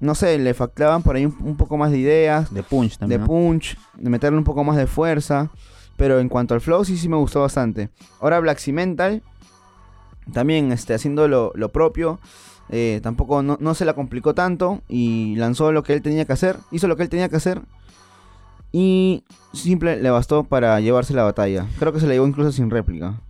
no 0.00 0.14
sé, 0.14 0.38
le 0.38 0.54
faltaban 0.54 1.02
por 1.02 1.16
ahí 1.16 1.26
un, 1.26 1.36
un 1.40 1.56
poco 1.56 1.76
más 1.76 1.90
de 1.90 1.98
ideas, 1.98 2.52
De 2.52 2.62
punch 2.62 2.98
también. 2.98 3.20
de 3.20 3.26
¿no? 3.26 3.32
punch, 3.32 3.76
de 3.96 4.10
meterle 4.10 4.38
un 4.38 4.44
poco 4.44 4.64
más 4.64 4.76
de 4.76 4.86
fuerza. 4.86 5.50
Pero 5.96 6.18
en 6.18 6.28
cuanto 6.30 6.54
al 6.54 6.60
flow, 6.62 6.84
sí, 6.84 6.96
sí 6.96 7.08
me 7.08 7.16
gustó 7.16 7.42
bastante. 7.42 7.90
Ahora 8.20 8.40
Black 8.40 8.58
Cimental, 8.58 9.22
también 10.32 10.72
este, 10.72 10.94
haciendo 10.94 11.28
lo, 11.28 11.52
lo 11.54 11.68
propio. 11.70 12.18
eh, 12.70 13.00
tampoco 13.02 13.42
no, 13.42 13.58
no 13.60 13.74
se 13.74 13.84
la 13.84 13.94
complicó 13.94 14.32
tanto 14.34 14.80
y 14.88 15.34
lanzó 15.36 15.72
lo 15.72 15.82
que 15.82 15.92
él 15.92 16.02
tenía 16.02 16.24
que 16.24 16.32
hacer. 16.32 16.56
Hizo 16.70 16.88
lo 16.88 16.96
que 16.96 17.02
él 17.02 17.08
tenía 17.10 17.28
que 17.28 17.36
hacer. 17.36 17.60
Y 18.72 19.24
simple 19.52 20.00
le 20.00 20.10
bastó 20.10 20.44
para 20.44 20.80
llevarse 20.80 21.12
la 21.12 21.24
batalla. 21.24 21.66
Creo 21.78 21.92
que 21.92 22.00
se 22.00 22.06
la 22.06 22.14
llevó 22.14 22.26
incluso 22.26 22.52
sin 22.52 22.70
réplica. 22.70 23.20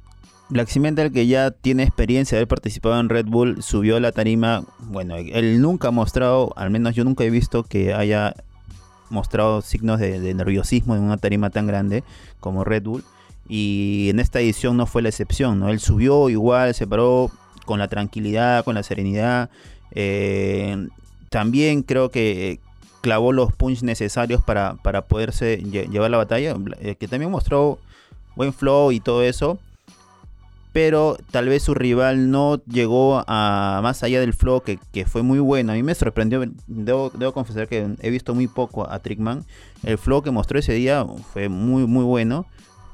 Black 0.50 0.68
Cimental, 0.68 1.12
que 1.12 1.26
ya 1.28 1.52
tiene 1.52 1.84
experiencia 1.84 2.36
de 2.36 2.40
haber 2.40 2.48
participado 2.48 2.98
en 2.98 3.08
Red 3.08 3.26
Bull, 3.26 3.62
subió 3.62 3.96
a 3.96 4.00
la 4.00 4.10
tarima. 4.12 4.64
Bueno, 4.80 5.16
él 5.16 5.60
nunca 5.62 5.88
ha 5.88 5.92
mostrado, 5.92 6.52
al 6.56 6.70
menos 6.70 6.94
yo 6.94 7.04
nunca 7.04 7.22
he 7.24 7.30
visto 7.30 7.62
que 7.62 7.94
haya 7.94 8.34
mostrado 9.10 9.62
signos 9.62 10.00
de, 10.00 10.34
nerviosismo 10.34 10.96
en 10.96 11.02
una 11.02 11.16
tarima 11.16 11.50
tan 11.50 11.66
grande 11.66 12.02
como 12.40 12.64
Red 12.64 12.82
Bull. 12.82 13.04
Y 13.48 14.08
en 14.10 14.20
esta 14.20 14.40
edición 14.40 14.76
no 14.76 14.86
fue 14.86 15.02
la 15.02 15.08
excepción, 15.08 15.58
¿no? 15.60 15.70
Él 15.70 15.80
subió 15.80 16.28
igual, 16.28 16.74
se 16.74 16.86
paró 16.86 17.30
con 17.64 17.78
la 17.78 17.88
tranquilidad, 17.88 18.64
con 18.64 18.74
la 18.74 18.82
serenidad. 18.82 19.50
Eh, 19.92 20.88
también 21.30 21.82
creo 21.82 22.10
que 22.10 22.58
clavó 23.00 23.32
los 23.32 23.52
punch 23.52 23.82
necesarios 23.82 24.42
para, 24.42 24.74
para 24.74 25.02
poderse 25.02 25.60
lle- 25.62 25.88
llevar 25.88 26.10
la 26.10 26.18
batalla, 26.18 26.56
eh, 26.80 26.96
que 26.96 27.08
también 27.08 27.30
mostró 27.30 27.78
buen 28.36 28.52
flow 28.52 28.92
y 28.92 29.00
todo 29.00 29.22
eso, 29.22 29.58
pero 30.72 31.16
tal 31.30 31.48
vez 31.48 31.62
su 31.64 31.74
rival 31.74 32.30
no 32.30 32.62
llegó 32.64 33.24
a 33.26 33.80
más 33.82 34.02
allá 34.02 34.20
del 34.20 34.34
flow 34.34 34.62
que, 34.62 34.78
que 34.92 35.04
fue 35.04 35.22
muy 35.22 35.40
bueno. 35.40 35.72
A 35.72 35.74
mí 35.74 35.82
me 35.82 35.94
sorprendió, 35.94 36.42
debo, 36.66 37.10
debo 37.14 37.32
confesar 37.32 37.66
que 37.66 37.96
he 38.00 38.10
visto 38.10 38.34
muy 38.34 38.46
poco 38.46 38.88
a 38.88 39.00
Trickman. 39.00 39.44
El 39.82 39.98
flow 39.98 40.22
que 40.22 40.30
mostró 40.30 40.58
ese 40.58 40.72
día 40.74 41.04
fue 41.32 41.48
muy 41.48 41.86
muy 41.86 42.04
bueno. 42.04 42.46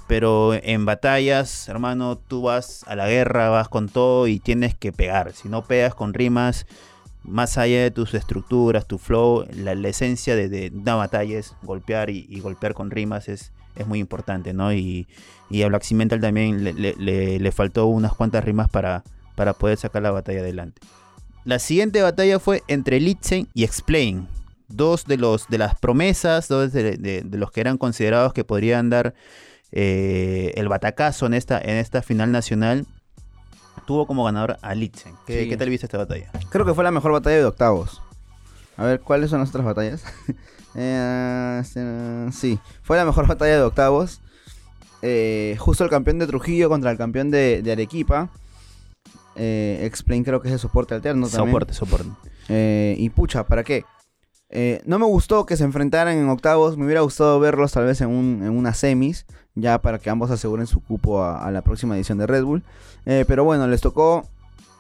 Pero 0.06 0.54
en 0.54 0.85
batallas, 0.85 1.68
hermano, 1.68 2.16
tú 2.16 2.42
vas 2.42 2.85
a 2.87 2.95
la 2.95 3.09
guerra, 3.09 3.49
vas 3.49 3.68
con 3.68 3.88
todo 3.88 4.28
y 4.28 4.38
tienes 4.38 4.75
que 4.76 4.92
pegar. 4.92 5.33
Si 5.33 5.49
no 5.49 5.64
pegas 5.64 5.97
con 5.97 6.14
rimas, 6.14 6.66
más 7.25 7.59
allá 7.59 7.83
de 7.83 7.90
tus 7.90 8.14
estructuras, 8.14 8.87
tu 8.87 8.99
flow, 8.99 9.45
la, 9.52 9.73
esencia 9.88 10.37
de, 10.37 10.49
de 10.49 10.71
una 10.73 10.95
batalla 10.95 11.37
es 11.37 11.56
golpear 11.62 12.11
y, 12.11 12.25
y 12.28 12.38
golpear 12.38 12.73
con 12.73 12.92
rimas 12.92 13.28
es, 13.28 13.50
es 13.76 13.87
muy 13.87 13.99
importante, 13.99 14.52
¿no? 14.52 14.73
Y, 14.73 15.06
y 15.50 15.62
a 15.62 15.68
Black 15.68 15.83
Cimental 15.85 16.21
también 16.21 16.64
le, 16.64 16.73
le- 16.73 16.95
le- 16.97 17.38
le 17.38 17.52
faltó 17.52 17.87
unas 17.87 18.12
cuantas 18.14 18.45
rimas 18.45 18.68
para, 18.68 19.04
para 19.35 19.52
poder 19.52 19.78
sacar 19.78 20.02
la 20.02 20.11
batalla 20.11 20.40
adelante. 20.40 20.80
La 21.45 21.59
siguiente 21.59 22.02
batalla 22.02 22.38
fue 22.40 22.62
entre 22.68 22.99
Litzen 23.00 23.49
y 23.54 23.64
Explain. 23.64 24.26
Dos 24.68 25.04
de, 25.06 25.16
los, 25.16 25.47
de 25.49 25.59
las 25.59 25.78
promesas, 25.78 26.49
dos 26.49 26.73
de, 26.73 26.97
de- 26.97 27.23
de 27.23 27.38
los 27.38 27.52
que 27.52 27.61
eran 27.61 27.78
considerados 27.78 28.33
que 28.33 28.42
podrían 28.45 28.90
dar 28.90 29.14
eh, 29.73 30.52
el 30.56 30.68
batacazo 30.68 31.26
en 31.26 31.35
esta, 31.35 31.61
en 31.61 31.76
esta 31.76 32.02
final 32.02 32.33
nacional. 32.33 32.85
Tuvo 33.87 34.06
como 34.09 34.25
ganador 34.25 34.56
a 34.62 34.75
Litzen. 34.75 35.14
¿Qué, 35.26 35.42
Sí. 35.45 35.49
¿qué 35.49 35.56
tal 35.56 35.68
viste 35.68 35.87
esta 35.87 35.99
batalla? 35.99 36.30
Creo 36.50 36.66
que 36.66 36.75
fue 36.75 36.83
la 36.83 36.90
mejor 36.90 37.12
batalla 37.12 37.37
de 37.37 37.45
octavos. 37.45 38.02
A 38.76 38.85
ver, 38.85 39.00
¿cuáles 39.00 39.30
son 39.30 39.38
las 39.40 39.50
otras 39.50 39.64
batallas? 39.64 40.02
Eh, 40.76 41.59
este, 41.61 41.83
sí, 42.33 42.59
fue 42.83 42.97
la 42.97 43.04
mejor 43.04 43.26
batalla 43.28 43.56
de 43.56 43.62
octavos. 43.62 44.21
Eh, 45.02 45.56
justo 45.59 45.85
el 45.85 45.90
campeón 45.90 46.18
de 46.18 46.26
Trujillo 46.26 46.68
contra 46.68 46.90
el 46.90 46.99
campeón 46.99 47.30
de, 47.30 47.62
de 47.62 47.73
Arequipa. 47.73 48.30
Eh, 49.37 49.80
Explain 49.83 50.25
creo 50.25 50.40
que 50.40 50.49
es 50.49 50.52
de 50.52 50.59
soporte 50.59 50.95
alterno 50.95 51.28
también. 51.28 51.50
Soporte, 51.50 51.75
soporte. 51.75 52.11
Eh, 52.49 52.97
y 52.99 53.11
pucha, 53.11 53.45
¿para 53.45 53.64
qué? 53.64 53.85
Eh, 54.49 54.80
no 54.87 54.99
me 54.99 55.06
gustó 55.06 55.45
que 55.45 55.56
se 55.56 55.64
enfrentaran 55.64 56.16
en 56.16 56.28
octavos. 56.28 56.76
Me 56.76 56.85
hubiera 56.85 57.00
gustado 57.00 57.38
verlos 57.40 57.73
tal 57.73 57.85
vez 57.85 58.00
en, 58.00 58.09
un, 58.09 58.42
en 58.42 58.50
una 58.50 58.75
semis. 58.75 59.26
Ya 59.54 59.80
para 59.80 59.99
que 59.99 60.11
ambos 60.11 60.30
aseguren 60.30 60.66
su 60.66 60.80
cupo 60.80 61.23
a, 61.23 61.45
a 61.45 61.50
la 61.50 61.62
próxima 61.62 61.97
edición 61.97 62.18
de 62.18 62.26
Red 62.26 62.45
Bull. 62.45 62.62
Eh, 63.06 63.25
pero 63.26 63.45
bueno, 63.45 63.66
les 63.66 63.80
tocó 63.80 64.28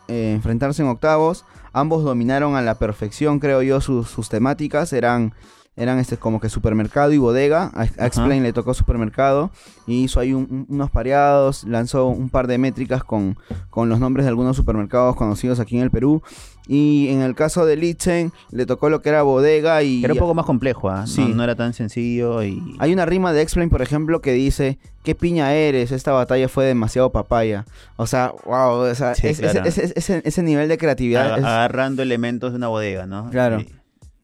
eh, 0.08 0.32
enfrentarse 0.34 0.82
en 0.82 0.88
octavos. 0.88 1.44
Ambos 1.72 2.04
dominaron 2.04 2.56
a 2.56 2.62
la 2.62 2.76
perfección, 2.76 3.38
creo 3.38 3.62
yo, 3.62 3.80
sus, 3.80 4.08
sus 4.08 4.28
temáticas. 4.28 4.92
Eran, 4.92 5.34
eran 5.76 5.98
este, 5.98 6.16
como 6.16 6.40
que 6.40 6.48
supermercado 6.48 7.12
y 7.12 7.18
bodega. 7.18 7.70
A, 7.74 7.82
a 7.82 8.06
Explain 8.06 8.42
le 8.42 8.52
tocó 8.52 8.72
supermercado. 8.74 9.50
Y 9.86 10.04
hizo 10.04 10.20
ahí 10.20 10.32
un- 10.32 10.46
un- 10.50 10.66
unos 10.68 10.90
pareados. 10.90 11.64
Lanzó 11.64 12.06
un 12.06 12.30
par 12.30 12.46
de 12.46 12.58
métricas 12.58 13.04
con, 13.04 13.36
con 13.70 13.88
los 13.88 14.00
nombres 14.00 14.24
de 14.24 14.30
algunos 14.30 14.56
supermercados 14.56 15.14
conocidos 15.16 15.60
aquí 15.60 15.76
en 15.76 15.82
el 15.82 15.90
Perú. 15.90 16.22
Y 16.68 17.08
en 17.10 17.22
el 17.22 17.36
caso 17.36 17.64
de 17.64 17.76
Litzen, 17.76 18.32
le 18.50 18.66
tocó 18.66 18.90
lo 18.90 19.00
que 19.00 19.10
era 19.10 19.22
bodega 19.22 19.84
y... 19.84 20.02
Era 20.02 20.14
un 20.14 20.18
poco 20.18 20.34
más 20.34 20.46
complejo. 20.46 20.90
No- 20.90 21.06
Sí. 21.06 21.24
no, 21.32 21.44
era 21.44 21.54
tan 21.54 21.72
sencillo 21.74 22.42
y... 22.42 22.60
Hay 22.80 22.92
una 22.92 23.06
rima 23.06 23.32
de 23.32 23.42
Explain, 23.42 23.70
por 23.70 23.82
ejemplo, 23.82 24.20
que 24.20 24.32
dice, 24.32 24.78
¿qué 25.04 25.14
piña 25.14 25.54
eres? 25.54 25.92
Esta 25.92 26.10
batalla 26.10 26.48
fue 26.48 26.64
demasiado 26.64 27.12
papaya. 27.12 27.66
O 27.96 28.08
sea, 28.08 28.32
wow, 28.46 28.78
o 28.80 28.94
sea, 28.96 29.14
Sí, 29.14 29.28
es- 29.28 29.38
claro. 29.38 29.60
ese, 29.64 29.84
ese- 29.84 29.92
ese- 29.96 30.22
ese 30.24 30.42
nivel 30.42 30.68
de 30.68 30.76
creatividad, 30.76 31.38
es- 31.38 31.44
agarrando 31.44 32.02
elementos 32.02 32.50
de 32.50 32.56
una 32.56 32.66
bodega, 32.66 33.06
¿no? 33.06 33.30
Claro. 33.30 33.60
Y- 33.60 33.68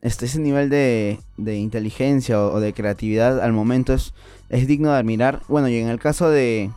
este, 0.03 0.27
ese 0.27 0.41
nivel 0.41 0.69
de, 0.69 1.21
de 1.37 1.57
inteligencia 1.57 2.41
o, 2.41 2.61
de 2.61 2.73
creatividad 2.73 3.41
al 3.41 3.53
momento 3.53 3.95
es, 3.95 4.13
es 4.51 4.67
digno 4.67 4.91
de 4.91 4.99
admirar. 4.99 5.43
Bueno, 5.49 5.69
y 5.69 5.77
en 5.77 5.89
el 5.89 5.99
caso 6.01 6.29
de, 6.29 6.71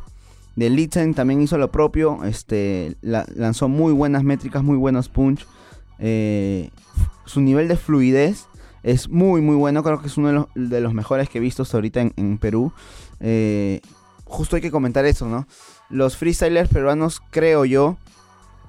de 0.55 0.69
Litzen 0.69 1.15
también 1.15 1.41
hizo 1.41 1.57
lo 1.57 1.71
propio, 1.71 2.23
este, 2.23 2.95
la- 3.01 3.25
lanzó 3.35 3.67
muy 3.67 3.93
buenas 3.93 4.23
métricas, 4.23 4.63
muy 4.63 4.77
buenos 4.77 5.09
punch. 5.09 5.45
Eh, 5.97 6.69
su 7.25 7.41
nivel 7.41 7.67
de 7.67 7.77
fluidez 7.77 8.45
es 8.83 9.09
muy, 9.09 9.41
muy 9.41 9.55
bueno. 9.55 9.81
Creo 9.81 9.99
que 9.99 10.07
es 10.07 10.17
uno 10.17 10.47
de 10.53 10.81
los, 10.81 10.93
mejores 10.93 11.27
que 11.27 11.39
he 11.39 11.41
visto 11.41 11.63
hasta 11.63 11.77
ahorita 11.77 12.01
en, 12.15 12.37
Perú. 12.37 12.71
Eh, 13.19 13.81
justo 14.23 14.55
hay 14.55 14.61
que 14.61 14.71
comentar 14.71 15.05
eso, 15.05 15.27
¿no? 15.27 15.47
Los 15.89 16.15
freestylers 16.15 16.69
peruanos, 16.69 17.21
creo 17.31 17.65
yo, 17.65 17.97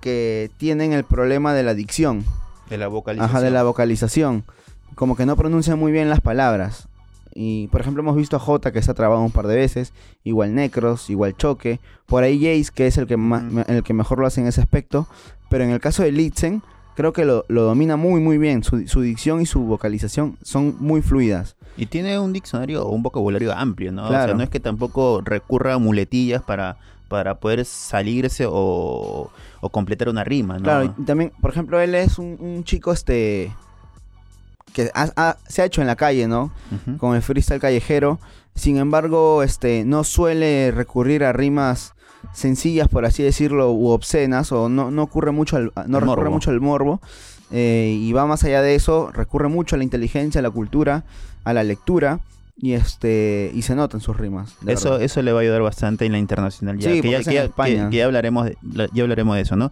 que 0.01 0.51
tienen 0.57 0.95
el 0.95 1.05
problema 1.05 1.53
de 1.53 1.63
la 1.63 1.75
dicción. 1.75 2.25
De 2.71 2.79
la 2.79 2.89
vocalización. 2.89 3.31
Ajá, 3.37 3.41
de 3.45 3.51
la 3.51 3.63
vocalización. 3.63 4.45
Como 4.95 5.17
que 5.17 5.27
no 5.27 5.37
pronuncia 5.37 5.77
muy 5.77 5.93
bien 5.93 6.09
las 6.09 6.21
palabras. 6.21 6.89
Y 7.35 7.69
por 7.69 7.83
ejemplo 7.83 8.03
hemos 8.03 8.17
visto 8.17 8.37
a 8.37 8.39
Jota 8.39 8.73
que 8.73 8.81
se 8.83 8.91
ha 8.91 8.95
trabado 8.95 9.21
un 9.21 9.31
par 9.31 9.47
de 9.47 9.57
veces, 9.57 9.93
igual 10.25 10.55
Necros, 10.55 11.11
igual 11.11 11.37
Choque, 11.37 11.81
por 12.07 12.23
ahí 12.23 12.39
Jace 12.41 12.73
que 12.75 12.87
es 12.87 12.97
el 12.97 13.07
que, 13.07 13.15
el 13.69 13.83
que 13.83 13.93
mejor 13.93 14.19
lo 14.19 14.27
hace 14.27 14.41
en 14.41 14.47
ese 14.47 14.63
aspecto, 14.63 15.07
pero 15.51 15.63
en 15.63 15.69
el 15.71 15.79
caso 15.81 16.03
de 16.03 16.13
Litzen 16.13 16.63
creo 16.95 17.13
que 17.13 17.27
lo, 17.27 17.45
lo 17.49 17.65
domina 17.65 17.97
muy 17.97 18.23
muy 18.23 18.39
bien, 18.39 18.65
su, 18.65 18.89
su 18.89 19.03
dicción 19.03 19.43
y 19.43 19.47
su 19.47 19.61
vocalización 19.65 20.39
son 20.41 20.77
muy 20.81 21.03
fluidas. 21.03 21.57
Y 21.77 21.85
tiene 21.85 22.19
un 22.19 22.33
diccionario 22.33 22.87
o 22.87 22.91
un 22.95 23.03
vocabulario 23.03 23.53
amplio, 23.53 23.93
¿no? 23.93 24.07
O 24.07 24.09
Claro. 24.09 24.29
sea, 24.29 24.35
no 24.35 24.43
es 24.43 24.49
que 24.49 24.61
tampoco 24.61 25.21
recurra 25.23 25.75
a 25.75 25.79
muletillas 25.79 26.41
para, 26.43 26.79
para 27.09 27.37
poder 27.39 27.65
salirse 27.65 28.45
o, 28.49 29.31
o 29.61 29.69
completar 29.71 30.09
una 30.09 30.25
rima, 30.25 30.59
¿no? 30.59 30.65
Claro, 30.65 30.85
y 30.99 31.05
también, 31.05 31.33
por 31.41 31.51
ejemplo, 31.51 31.81
él 31.81 31.95
es 31.95 32.19
un, 32.19 32.37
un 32.41 32.65
chico 32.65 32.93
este 32.93 33.53
que 34.73 34.91
ha- 34.95 35.13
ha- 35.17 35.37
se 35.49 35.63
ha 35.63 35.65
hecho 35.65 35.81
en 35.81 35.87
la 35.87 35.97
calle, 35.97 36.27
¿no? 36.29 36.51
Ujú. 36.71 36.99
con 36.99 37.17
el 37.17 37.23
freestyle 37.23 37.61
callejero. 37.61 38.19
Sin 38.55 38.77
embargo, 38.79 39.43
este 39.43 39.85
no 39.85 40.03
suele 40.05 40.71
recurrir 40.71 41.25
a 41.25 41.33
rimas 41.33 41.95
sencillas, 42.33 42.89
por 42.89 43.05
así 43.05 43.23
decirlo, 43.23 43.71
u 43.73 43.89
obscenas, 43.89 44.51
o 44.53 44.69
no, 44.69 44.91
no 44.91 45.03
ocurre 45.03 45.31
mucho 45.31 45.57
al, 45.57 45.73
no 45.87 46.01
recurre 46.01 46.23
morbo. 46.25 46.31
mucho 46.31 46.51
al 46.51 46.61
morbo. 46.61 47.01
eh, 47.53 47.97
y 48.01 48.13
va 48.13 48.27
más 48.27 48.43
allá 48.45 48.61
de 48.63 48.75
eso, 48.75 49.11
recurre 49.13 49.49
mucho 49.49 49.77
a 49.77 49.79
la 49.79 49.85
inteligencia, 49.85 50.41
a 50.41 50.43
la 50.43 50.51
cultura, 50.51 51.05
a 51.45 51.53
la 51.53 51.63
lectura. 51.63 52.19
Y 52.59 52.73
este 52.73 53.51
y 53.55 53.61
se 53.63 53.75
nota 53.75 53.99
en 53.99 54.01
sus 54.01 54.17
rimas. 54.17 54.55
Eso, 54.67 54.91
verdad. 54.93 55.03
eso 55.05 55.21
le 55.21 55.31
va 55.33 55.41
a 55.41 55.43
ayudar 55.43 55.61
bastante 55.61 56.07
en 56.07 56.13
la 56.13 56.19
internacional 56.19 56.79
ya. 56.79 56.91
Sí, 56.91 57.03
que, 57.03 57.11
ya, 57.11 57.19
porque 57.19 57.21
es 57.21 57.25
que 57.27 57.31
en 57.31 57.37
ya- 57.37 57.45
España. 57.45 57.85
que- 57.85 57.91
que 57.91 57.97
ya 57.99 58.05
hablaremos 58.07 58.47
de, 58.47 58.89
ya 58.95 59.03
hablaremos 59.03 59.37
de 59.37 59.43
eso, 59.43 59.57
¿no? 59.57 59.71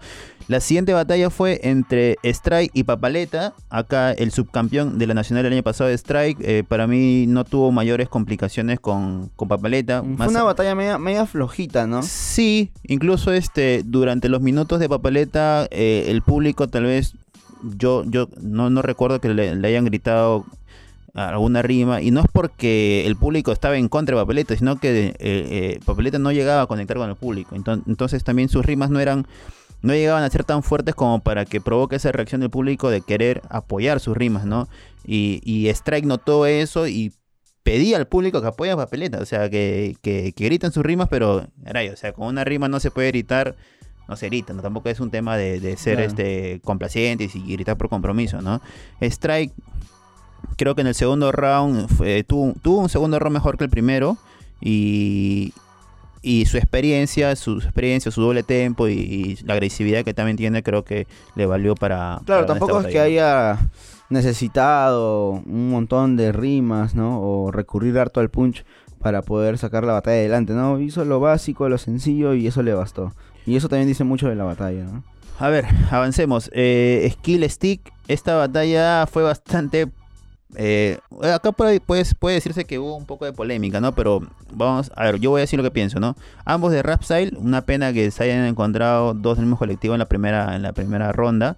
La 0.49 0.61
siguiente 0.61 0.93
batalla 0.93 1.31
fue 1.31 1.61
entre 1.63 2.19
Strike 2.23 2.71
y 2.75 2.85
Papaleta. 2.85 3.55
Acá 3.71 4.13
el 4.13 4.31
subcampeón 4.33 4.99
de 4.99 5.07
la 5.07 5.15
nacional 5.15 5.47
el 5.47 5.55
año 5.55 5.63
pasado 5.63 5.89
de 5.89 5.95
Strike. 5.97 6.37
eh, 6.43 6.63
para 6.69 6.87
mí 6.87 7.25
no 7.27 7.45
tuvo 7.45 7.73
mayores 7.73 8.11
complicaciones 8.11 8.79
con, 8.81 9.31
con 9.35 9.49
Papaleta. 9.49 10.01
Fue 10.03 10.11
Más 10.11 10.29
una 10.29 10.41
a- 10.41 10.45
batalla 10.45 10.75
media, 10.75 10.99
media 10.99 11.25
flojita, 11.25 11.87
¿no? 11.87 12.03
Sí, 12.03 12.71
incluso 12.83 13.33
este 13.33 13.81
durante 13.87 14.29
los 14.29 14.43
minutos 14.43 14.79
de 14.79 14.91
papeleta 14.91 15.67
eh, 15.71 16.05
el 16.09 16.21
público 16.21 16.69
tal 16.69 16.85
vez 16.85 17.15
yo 17.79 18.05
yo 18.05 18.29
no, 18.43 18.69
no 18.69 18.83
recuerdo 18.83 19.23
que 19.23 19.31
le, 19.33 19.55
le 19.55 19.69
hayan 19.69 19.87
gritado 19.87 20.45
alguna 21.15 21.63
rima 21.63 22.03
y 22.03 22.11
no 22.11 22.21
es 22.21 22.27
porque 22.33 23.07
el 23.07 23.15
público 23.17 23.53
estaba 23.53 23.77
en 23.77 23.89
contra 23.89 24.17
de 24.17 24.23
papeleta 24.23 24.57
sino 24.57 24.81
que 24.81 25.07
eh, 25.09 25.15
eh, 25.21 25.81
papeleta 25.85 26.19
no 26.19 26.33
llegaba 26.33 26.63
a 26.63 26.67
conectar 26.67 26.97
con 26.97 27.09
el 27.09 27.17
público 27.17 27.55
Enton- 27.55 27.85
entonces 27.87 28.25
también 28.25 28.49
sus 28.49 28.65
rimas 28.67 28.91
no 28.91 28.99
eran 29.01 29.27
no 29.83 29.93
llegaban 29.93 30.25
a 30.25 30.31
ser 30.31 30.45
tan 30.45 30.63
fuertes 30.63 30.95
como 30.95 31.21
para 31.21 31.45
que 31.45 31.61
provoque 31.61 31.97
esa 31.97 32.11
reacción 32.11 32.41
del 32.41 32.51
público 32.51 32.91
de 32.91 33.01
querer 33.01 33.43
apoyar 33.49 34.01
sus 34.01 34.17
rimas 34.17 34.45
no 34.45 34.69
y, 35.07 35.41
y 35.45 35.69
Strike 35.69 36.07
notó 36.07 36.47
eso 36.47 36.89
y 36.89 37.13
pedía 37.63 37.97
al 37.97 38.07
público 38.07 38.41
que 38.43 38.49
apoye 38.49 38.71
a 38.73 38.77
Papeleta, 38.77 39.19
o 39.21 39.25
sea, 39.25 39.49
que, 39.49 39.97
que, 40.03 40.33
que 40.37 40.45
griten 40.45 40.71
sus 40.71 40.85
rimas, 40.85 41.09
pero, 41.11 41.47
caray, 41.65 41.89
o 41.89 41.97
sea, 41.97 42.13
con 42.13 42.27
una 42.27 42.45
rima 42.45 42.69
no 42.69 42.79
se 42.79 42.91
puede 42.91 43.09
gritar, 43.09 43.57
no 44.07 44.17
se 44.17 44.27
grita, 44.27 44.53
¿no? 44.53 44.61
Tampoco 44.61 44.91
es 44.91 45.01
un 45.01 45.11
tema 45.11 45.39
de, 45.39 45.61
de 45.61 45.77
ser 45.79 45.95
Claro. 45.97 46.09
este 46.11 46.61
complacientes 46.63 47.35
y 47.35 47.41
gritar 47.55 47.79
por 47.79 47.89
compromiso, 47.89 48.43
¿no? 48.43 48.61
Strike, 49.01 49.53
creo 50.57 50.75
que 50.75 50.81
en 50.83 50.87
el 50.89 50.95
segundo 50.95 51.33
round 51.33 51.89
fue- 51.89 52.25
tuvo, 52.25 52.55
tuvo 52.63 52.79
un 52.81 52.89
segundo 52.89 53.19
round 53.19 53.35
mejor 53.35 53.57
que 53.59 53.65
el 53.65 53.71
primero 53.71 54.17
y, 54.61 55.53
y 56.23 56.47
su 56.47 56.57
experiencia, 56.57 57.35
su 57.37 57.59
experiencia, 57.59 58.11
su 58.11 58.21
doble 58.23 58.43
tempo 58.43 58.89
y, 58.89 58.93
y 58.93 59.37
la 59.45 59.55
agresividad 59.55 60.05
que 60.05 60.15
también 60.15 60.37
tiene, 60.37 60.63
creo 60.63 60.85
que 60.85 61.07
le 61.35 61.47
valió 61.47 61.75
para... 61.75 62.21
Claro, 62.25 62.47
para 62.47 62.59
tampoco 62.59 62.81
es 62.81 62.87
que 62.87 63.01
haya 63.01 63.59
necesitado 64.11 65.31
un 65.45 65.71
montón 65.71 66.17
de 66.17 66.33
rimas, 66.33 66.95
¿no? 66.95 67.21
O 67.21 67.51
recurrir 67.51 67.99
harto 67.99 68.21
al 68.21 68.31
punch 68.31 68.65
para 69.01 69.21
poder 69.23 69.59
sacar 69.59 69.85
la 69.85 69.93
batalla 69.93 70.17
adelante, 70.17 70.55
¿no? 70.55 70.81
Hizo 70.81 71.05
lo 71.05 71.21
básico, 71.21 71.69
lo 71.69 71.77
sencillo 71.79 72.33
y 72.35 72.47
eso 72.47 72.63
le 72.63 72.73
bastó. 72.73 73.13
Y 73.45 73.57
eso 73.57 73.69
también 73.69 73.89
dice 73.89 74.05
mucho 74.05 74.29
de 74.29 74.35
la 74.35 74.45
batalla, 74.45 74.85
¿no? 74.85 75.05
A 75.39 75.49
ver, 75.49 75.67
avancemos. 75.91 76.49
Eh, 76.55 77.07
Skill 77.13 77.49
Stick, 77.51 77.93
esta 78.09 78.35
batalla 78.37 79.07
fue 79.07 79.23
bastante... 79.23 79.89
eh, 80.57 80.99
acá 81.23 81.53
puede, 81.53 81.81
decirse 82.35 82.65
que 82.65 82.79
hubo 82.79 82.97
un 82.97 83.07
poco 83.07 83.25
de 83.25 83.33
polémica, 83.33 83.81
¿no? 83.81 83.95
Pero 83.95 84.21
vamos, 84.53 84.93
a 84.95 85.05
ver, 85.05 85.19
yo 85.19 85.31
voy 85.31 85.41
a 85.41 85.43
decir 85.43 85.59
lo 85.59 85.63
que 85.63 85.71
pienso, 85.71 86.01
¿no? 86.01 86.17
Ambos 86.45 86.73
de 86.73 86.83
Rap 86.83 87.03
Style, 87.03 87.37
una 87.39 87.63
pena 87.63 87.93
que 87.93 88.11
se 88.11 88.25
hayan 88.25 88.45
encontrado 88.47 89.15
dos 89.15 89.37
del 89.37 89.47
mismo 89.47 89.59
colectivo 89.59 89.95
en 89.95 89.99
la 89.99 90.07
primera, 90.07 90.55
en 90.55 90.63
la 90.63 90.73
primera 90.73 91.13
ronda. 91.13 91.57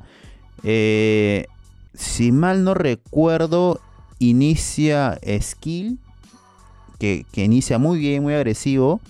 Eh, 0.62 1.46
si 1.94 2.32
mal 2.32 2.64
no 2.64 2.74
recuerdo, 2.74 3.80
inicia 4.18 5.18
Skill, 5.40 5.98
que, 6.98 7.26
que 7.32 7.44
inicia 7.44 7.78
muy 7.78 7.98
bien, 7.98 8.22
muy 8.22 8.34
agresivo. 8.34 9.00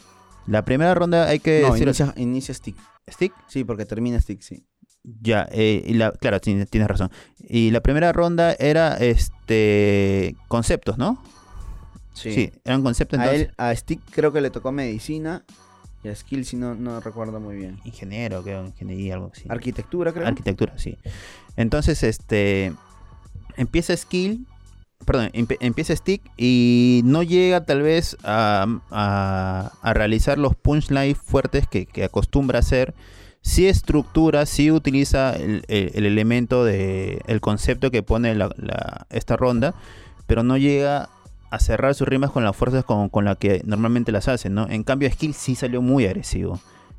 La 0.47 0.65
primera 0.65 0.95
ronda 0.95 1.29
hay 1.29 1.41
que 1.41 1.63
No, 1.63 1.73
decir... 1.73 1.87
inicia, 1.87 2.15
inicia 2.17 2.55
Stick. 2.55 2.77
Stick. 3.09 3.33
Sí, 3.49 3.65
porque 3.65 3.85
termina 3.85 4.21
Stick, 4.21 4.41
sí. 4.41 4.65
Ya, 5.23 5.49
eh, 5.53 5.83
y 5.87 5.95
la, 5.95 6.11
claro, 6.13 6.41
tienes, 6.41 6.69
tienes 6.69 6.89
razón. 6.89 7.11
Y 7.49 7.71
la 7.71 7.81
primera 7.81 8.13
ronda 8.13 8.55
era 8.59 8.97
este 8.97 10.35
conceptos, 10.49 10.99
¿no? 10.99 11.23
Sí, 12.13 12.51
eran 12.65 12.83
conceptos. 12.83 13.19
A, 13.21 13.25
Entonces, 13.25 13.49
él, 13.49 13.55
a 13.57 13.75
Stick 13.77 14.01
creo 14.11 14.33
que 14.33 14.41
le 14.41 14.51
tocó 14.51 14.73
medicina 14.73 15.45
y 16.03 16.09
a 16.09 16.15
Skill 16.17 16.45
si 16.45 16.57
no, 16.57 16.75
no 16.75 17.01
recuerdo 17.01 17.39
muy 17.41 17.57
bien. 17.57 17.79
ingeniero, 17.85 18.43
creo, 18.43 18.65
ingeniería, 18.67 19.15
algo 19.15 19.31
así. 19.33 19.45
Arquitectura 19.49 20.13
creo. 20.13 20.27
Arquitectura, 20.27 20.77
sí. 20.79 20.97
Entonces, 21.57 22.03
este 22.03 22.73
empieza 23.57 23.97
Skill, 23.97 24.47
perdón, 25.05 25.31
empieza 25.33 25.95
Stick 25.95 26.23
y 26.37 27.03
no 27.05 27.23
llega 27.23 27.65
tal 27.65 27.83
vez 27.83 28.17
a, 28.25 28.67
a- 28.91 29.73
a 29.83 29.95
realizar 29.95 30.39
los 30.39 30.57
punchlines 30.57 31.17
fuertes 31.19 31.69
que, 31.69 31.87
que 31.87 32.03
acostumbra 32.05 32.59
hacer. 32.59 32.93
Sí 33.49 33.69
estructura, 33.69 34.45
sí 34.45 34.73
utiliza 34.73 35.33
el, 35.37 35.63
el- 35.69 35.93
el 35.95 36.05
elemento 36.05 36.65
de 36.65 37.21
el 37.29 37.41
concepto 37.41 37.93
que 37.93 38.03
pone 38.03 38.35
la- 38.35 38.51
la- 38.57 39.07
esta 39.11 39.37
ronda, 39.37 39.73
pero 40.27 40.43
no 40.43 40.57
llega 40.57 41.09
a 41.51 41.59
cerrar 41.61 41.95
sus 41.95 42.09
rimas 42.09 42.33
con 42.33 42.43
las 42.43 42.57
fuerzas 42.57 42.85
con, 42.85 43.09
con 43.09 43.25
la 43.25 43.37
que 43.37 43.63
normalmente 43.65 44.11
las 44.11 44.27
hace, 44.27 44.51
¿no? 44.51 44.69
En 44.69 44.83
cambio, 44.83 45.09
Skill 45.09 45.33
sí 45.33 45.55
salió 45.55 45.81
muy 45.81 46.05
agresivo. 46.07 46.59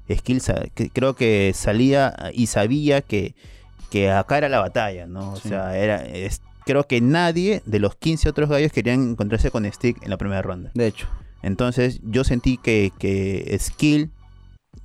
Skill 0.10 0.42
que- 0.74 0.90
creo 0.90 1.16
que 1.16 1.52
salía 1.54 2.16
y 2.34 2.48
sabía 2.48 3.02
que, 3.02 3.36
que 3.92 4.10
acá 4.10 4.38
era 4.38 4.48
la 4.48 4.60
batalla, 4.60 5.06
¿no? 5.06 5.34
O 5.34 5.36
Sí. 5.36 5.50
sea, 5.50 5.78
era, 5.78 6.06
es- 6.06 6.42
creo 6.66 6.86
que 6.86 7.02
nadie 7.02 7.62
de 7.66 7.80
los 7.80 7.96
15 7.96 8.30
otros 8.30 8.48
gallos 8.50 8.72
querían 8.72 9.10
encontrarse 9.12 9.52
con 9.52 9.70
Stick 9.70 10.02
en 10.02 10.10
la 10.10 10.18
primera 10.18 10.42
ronda. 10.42 10.72
De 10.74 10.88
hecho. 10.88 11.08
Entonces 11.44 12.00
yo 12.04 12.24
sentí 12.24 12.56
que, 12.58 12.94
que 12.98 13.54
Skill 13.60 14.12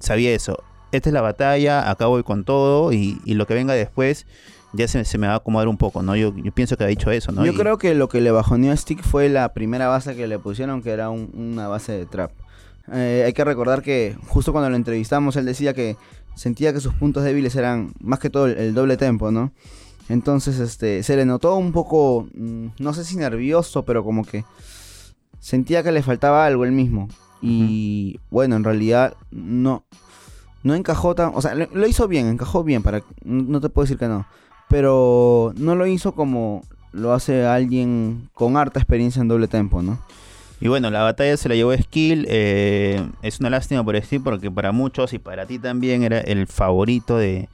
sabía 0.00 0.32
eso. 0.34 0.58
Esta 0.92 1.08
es 1.08 1.12
la 1.12 1.20
batalla, 1.22 1.90
acá 1.90 2.06
voy 2.06 2.22
con 2.22 2.44
todo 2.44 2.92
y, 2.92 3.20
y 3.24 3.34
lo 3.34 3.46
que 3.46 3.54
venga 3.54 3.74
después 3.74 4.26
ya 4.74 4.86
se, 4.88 5.04
se 5.04 5.18
me 5.18 5.26
va 5.26 5.34
a 5.34 5.36
acomodar 5.36 5.68
un 5.68 5.76
poco, 5.76 6.02
¿no? 6.02 6.16
Yo, 6.16 6.34
yo 6.36 6.52
pienso 6.52 6.76
que 6.76 6.84
ha 6.84 6.86
dicho 6.86 7.10
eso, 7.10 7.32
¿no? 7.32 7.44
Yo 7.44 7.52
Y- 7.52 7.56
creo 7.56 7.76
que 7.78 7.94
lo 7.94 8.08
que 8.08 8.20
le 8.20 8.30
bajoneó 8.30 8.72
a 8.72 8.76
Stick 8.76 9.02
fue 9.02 9.28
la 9.28 9.52
primera 9.52 9.88
base 9.88 10.14
que 10.16 10.26
le 10.26 10.38
pusieron, 10.38 10.82
que 10.82 10.90
era 10.90 11.10
un- 11.10 11.30
una 11.34 11.68
base 11.68 11.92
de 11.92 12.06
trap. 12.06 12.30
Eh, 12.92 13.22
hay 13.26 13.32
que 13.32 13.44
recordar 13.44 13.82
que 13.82 14.16
justo 14.28 14.52
cuando 14.52 14.70
lo 14.70 14.76
entrevistamos, 14.76 15.36
él 15.36 15.44
decía 15.46 15.74
que 15.74 15.96
sentía 16.34 16.72
que 16.72 16.80
sus 16.80 16.94
puntos 16.94 17.22
débiles 17.24 17.54
eran 17.56 17.92
más 18.00 18.18
que 18.18 18.30
todo 18.30 18.46
el, 18.46 18.56
el 18.58 18.74
doble 18.74 18.96
tempo, 18.96 19.30
¿no? 19.30 19.52
Entonces, 20.08 20.58
este, 20.58 21.02
se 21.02 21.16
le 21.16 21.24
notó 21.26 21.56
un 21.56 21.72
poco, 21.72 22.26
mm, 22.34 22.66
no 22.78 22.92
sé 22.94 23.04
si 23.04 23.16
nervioso, 23.16 23.84
pero 23.84 24.02
como 24.02 24.24
que 24.24 24.44
sentía 25.38 25.82
que 25.82 25.92
le 25.92 26.02
faltaba 26.02 26.46
algo 26.46 26.64
él 26.64 26.72
mismo. 26.72 27.08
Y 27.40 28.20
bueno, 28.30 28.56
en 28.56 28.64
realidad 28.64 29.14
no, 29.30 29.84
no 30.62 30.74
encajó 30.74 31.14
tan, 31.14 31.32
o 31.34 31.42
sea, 31.42 31.54
lo, 31.54 31.86
hizo 31.86 32.08
bien, 32.08 32.28
encajó 32.28 32.64
bien, 32.64 32.82
para, 32.82 33.02
no 33.24 33.60
te 33.60 33.68
puedo 33.68 33.84
decir 33.84 33.98
que 33.98 34.08
no 34.08 34.26
pero 34.72 35.52
no 35.56 35.74
lo 35.74 35.86
hizo 35.86 36.12
como 36.12 36.64
lo 36.92 37.12
hace 37.12 37.44
alguien 37.44 38.30
con 38.32 38.56
harta 38.56 38.80
experiencia 38.80 39.20
en 39.20 39.28
doble 39.28 39.46
tempo, 39.46 39.82
¿no? 39.82 40.00
Y 40.62 40.68
bueno, 40.68 40.90
la 40.90 41.02
batalla 41.02 41.36
se 41.36 41.50
la 41.50 41.54
llevó 41.54 41.76
Skill. 41.76 42.26
eh, 42.26 43.06
es 43.20 43.38
una 43.40 43.50
lástima 43.50 43.84
por 43.84 44.00
Skill 44.00 44.22
porque 44.22 44.50
para 44.50 44.72
muchos 44.72 45.12
y 45.12 45.18
para 45.18 45.44
ti 45.44 45.58
también 45.58 46.04
era 46.04 46.20
el 46.20 46.46
favorito 46.46 47.18
de, 47.18 47.50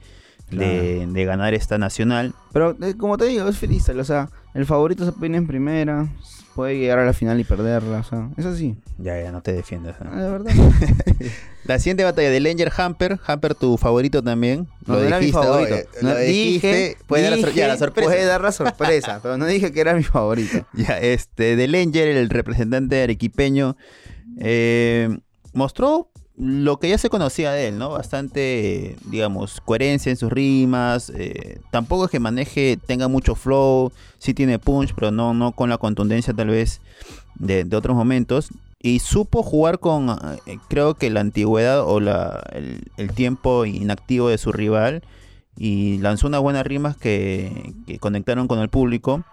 de, 0.49 1.07
de 1.09 1.25
ganar 1.25 1.53
esta 1.53 1.77
nacional. 1.77 2.33
Pero 2.53 2.77
eh, 2.81 2.95
como 2.95 3.17
te 3.17 3.25
digo, 3.25 3.49
es 3.49 3.57
freestyle, 3.57 3.99
o 3.99 4.05
sea, 4.05 4.29
el 4.53 4.65
favorito 4.65 5.03
se 5.03 5.11
pone 5.11 5.35
en 5.35 5.45
primera, 5.45 6.07
puede 6.55 6.77
llegar 6.77 6.99
a 6.99 7.05
la 7.05 7.13
final 7.13 7.39
y 7.39 7.43
perderla, 7.43 7.99
o 7.99 8.03
sea, 8.03 8.29
es 8.37 8.45
así, 8.45 8.75
Ya, 8.97 9.21
ya, 9.21 9.31
no 9.31 9.41
te 9.41 9.53
defiendas. 9.53 9.95
¿no? 10.01 10.11
ah, 10.11 10.21
de 10.21 10.29
verdad. 10.29 10.51
La 11.65 11.77
siguiente 11.77 12.03
batalla 12.03 12.31
de 12.31 12.39
Langer 12.39 12.71
Hamper. 12.75 13.19
Hamper, 13.27 13.53
tu 13.53 13.77
favorito 13.77 14.23
también. 14.23 14.67
No, 14.87 14.95
no 14.95 15.01
era 15.01 15.19
mi 15.19 15.31
favorito. 15.31 15.75
oye, 15.75 15.87
No, 16.01 16.09
lo 16.13 16.19
dijiste, 16.19 16.67
dije, 16.67 16.97
puede 17.05 17.29
dar 17.29 17.53
ya, 17.53 17.67
la 17.67 17.77
sorpresa. 17.77 18.09
Puede 18.09 18.25
dar 18.25 18.41
la 18.41 18.51
sorpresa, 18.51 19.19
pero 19.21 19.37
no 19.37 19.45
dije 19.45 19.71
que 19.71 19.81
era 19.81 19.93
mi 19.93 20.03
favorito. 20.03 20.65
Ya, 20.73 20.97
este, 20.97 21.55
de 21.55 21.67
Langer, 21.67 22.07
el 22.07 22.29
representante 22.29 23.03
arequipeño, 23.03 23.77
eh, 24.39 25.15
mostró 25.53 26.11
lo 26.39 26.79
que 26.79 26.87
ya 26.89 26.97
se 26.97 27.09
conocía 27.09 27.51
de 27.51 27.67
él, 27.67 27.77
¿no? 27.77 27.89
Bastante, 27.89 28.95
digamos, 29.05 29.61
coherencia 29.61 30.09
en 30.09 30.15
sus 30.15 30.31
rimas. 30.31 31.11
eh, 31.13 31.59
tampoco 31.69 32.05
es 32.05 32.11
que 32.11 32.19
maneje, 32.19 32.77
tenga 32.77 33.09
mucho 33.09 33.35
flow, 33.35 33.91
sí 34.17 34.33
tiene 34.33 34.57
punch, 34.57 34.95
pero 34.95 35.11
no, 35.11 35.33
no 35.33 35.51
con 35.51 35.69
la 35.69 35.77
contundencia 35.77 36.33
tal 36.33 36.47
vez 36.47 36.79
de, 37.35 37.65
de 37.65 37.75
otros 37.75 37.95
momentos. 37.95 38.49
Y 38.81 38.99
supo 38.99 39.43
jugar 39.43 39.79
con, 39.79 40.09
eh, 40.45 40.57
creo 40.69 40.93
que 40.95 41.09
la 41.09 41.19
antigüedad 41.19 41.83
o 41.85 41.99
la, 41.99 42.41
el, 42.53 42.83
el 42.95 43.11
tiempo 43.11 43.65
inactivo 43.65 44.29
de 44.29 44.37
su 44.37 44.53
rival. 44.53 45.03
Y 45.57 45.97
lanzó 45.97 46.27
unas 46.27 46.39
buenas 46.39 46.65
rimas 46.65 46.95
que, 46.95 47.73
que 47.85 47.99
conectaron 47.99 48.47
con 48.47 48.59
el 48.59 48.69
público. 48.69 49.25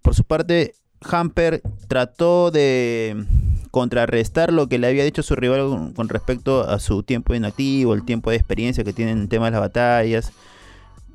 Por 0.00 0.14
su 0.14 0.22
parte, 0.22 0.74
Hamper 1.10 1.62
trató 1.88 2.50
de 2.50 3.24
contrarrestar 3.70 4.52
lo 4.52 4.68
que 4.68 4.78
le 4.78 4.86
había 4.86 5.02
dicho 5.04 5.22
su 5.22 5.34
rival 5.34 5.92
con, 5.94 6.08
respecto 6.08 6.68
a 6.68 6.78
su 6.78 7.02
tiempo 7.02 7.34
inactivo, 7.34 7.94
el 7.94 8.04
tiempo 8.04 8.30
de 8.30 8.36
experiencia 8.36 8.84
que 8.84 8.92
tiene 8.92 9.12
en 9.12 9.18
el 9.22 9.28
tema 9.28 9.46
de 9.46 9.52
las 9.52 9.60
batallas. 9.60 10.32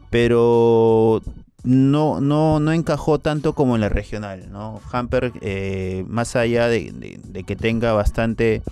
Pero 0.09 1.21
no, 1.63 2.19
no, 2.19 2.59
no 2.59 2.71
encajó 2.71 3.19
tanto 3.19 3.53
como 3.53 3.75
en 3.75 3.81
la 3.81 3.89
regional, 3.89 4.51
¿no? 4.51 4.81
Hamper, 4.91 5.33
eh, 5.41 6.03
más 6.07 6.35
allá 6.35 6.67
de, 6.67 7.43
que 7.45 7.55
tenga 7.55 7.93
bastante, 7.93 8.63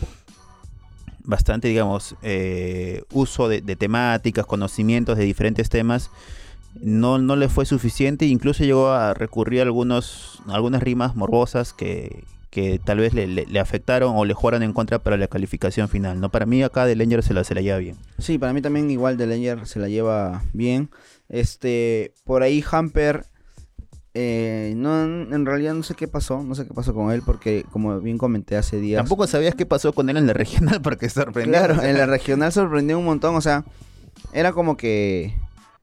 bastante 1.23 1.67
digamos, 1.67 2.15
eh, 2.23 3.03
uso 3.11 3.49
de 3.49 3.61
temáticas, 3.75 4.45
conocimientos 4.45 5.17
de 5.17 5.25
diferentes 5.25 5.69
temas, 5.69 6.09
no, 6.81 7.17
no 7.17 7.35
le 7.35 7.49
fue 7.49 7.65
suficiente, 7.65 8.25
incluso 8.25 8.63
llegó 8.63 8.89
a 8.89 9.13
recurrir 9.13 9.59
a 9.61 9.63
algunos, 9.63 10.41
algunas 10.47 10.81
rimas 10.83 11.15
morbosas 11.15 11.73
que, 11.73 12.23
que 12.49 12.79
tal 12.83 12.99
vez 12.99 13.13
le, 13.13 13.27
le- 13.27 13.45
le 13.45 13.59
afectaron 13.59 14.13
o 14.15 14.25
le 14.25 14.33
jugaron 14.33 14.63
en 14.63 14.73
contra 14.73 14.99
para 14.99 15.17
la 15.17 15.27
calificación 15.27 15.87
final. 15.89 16.19
¿no? 16.19 16.29
Para 16.29 16.45
mí 16.45 16.61
acá 16.63 16.85
de 16.85 16.95
Langer 16.95 17.23
se 17.23 17.33
la, 17.33 17.43
se 17.43 17.55
la 17.55 17.61
lleva 17.61 17.77
bien. 17.77 17.95
Sí, 18.19 18.37
para 18.37 18.53
mí 18.53 18.61
también 18.61 18.89
igual 18.91 19.17
de 19.17 19.27
Langer 19.27 19.67
se 19.67 19.79
la 19.79 19.87
lleva 19.89 20.43
bien. 20.53 20.89
Este, 21.29 22.13
por 22.23 22.43
ahí 22.43 22.63
Hamper, 22.71 23.25
eh, 24.13 24.73
no, 24.77 25.03
en 25.03 25.45
realidad 25.45 25.73
no 25.73 25.83
sé 25.83 25.93
qué 25.95 26.07
pasó, 26.07 26.41
no 26.43 26.55
sé 26.55 26.65
qué 26.67 26.73
pasó 26.73 26.93
con 26.93 27.11
él 27.11 27.21
porque 27.25 27.65
como 27.71 27.99
bien 27.99 28.17
comenté 28.17 28.55
hace 28.55 28.79
días. 28.79 28.99
Tampoco 28.99 29.27
sabías 29.27 29.55
qué 29.55 29.65
pasó 29.65 29.91
con 29.93 30.09
él 30.09 30.17
en 30.17 30.27
la 30.27 30.33
regional 30.33 30.81
porque 30.83 31.09
sorprendió. 31.09 31.51
Claro, 31.53 31.81
en 31.83 31.97
la 31.97 32.05
regional 32.05 32.51
sorprendió 32.53 32.97
un 32.97 33.05
montón, 33.05 33.35
o 33.35 33.41
sea, 33.41 33.65
era 34.31 34.53
como 34.53 34.77
que 34.77 35.33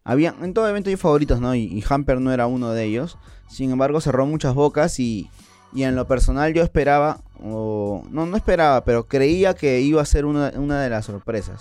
había 0.04 0.34
en 0.42 0.54
todo 0.54 0.68
evento 0.68 0.90
hay 0.90 0.96
favoritos, 0.96 1.40
¿no? 1.40 1.54
Y, 1.54 1.62
y 1.64 1.84
Hamper 1.88 2.20
no 2.20 2.32
era 2.32 2.46
uno 2.46 2.70
de 2.70 2.84
ellos. 2.84 3.18
Sin 3.48 3.70
embargo, 3.70 4.00
cerró 4.00 4.26
muchas 4.26 4.54
bocas 4.54 4.98
y, 4.98 5.30
y 5.72 5.82
en 5.84 5.94
lo 5.96 6.06
personal 6.06 6.52
yo 6.54 6.62
esperaba, 6.62 7.20
o 7.42 8.02
no, 8.10 8.26
no 8.26 8.36
esperaba, 8.36 8.84
pero 8.84 9.04
creía 9.06 9.54
que 9.54 9.80
iba 9.80 10.00
a 10.00 10.06
ser 10.06 10.24
una, 10.24 10.52
una 10.56 10.80
de 10.80 10.88
las 10.90 11.06
sorpresas 11.06 11.60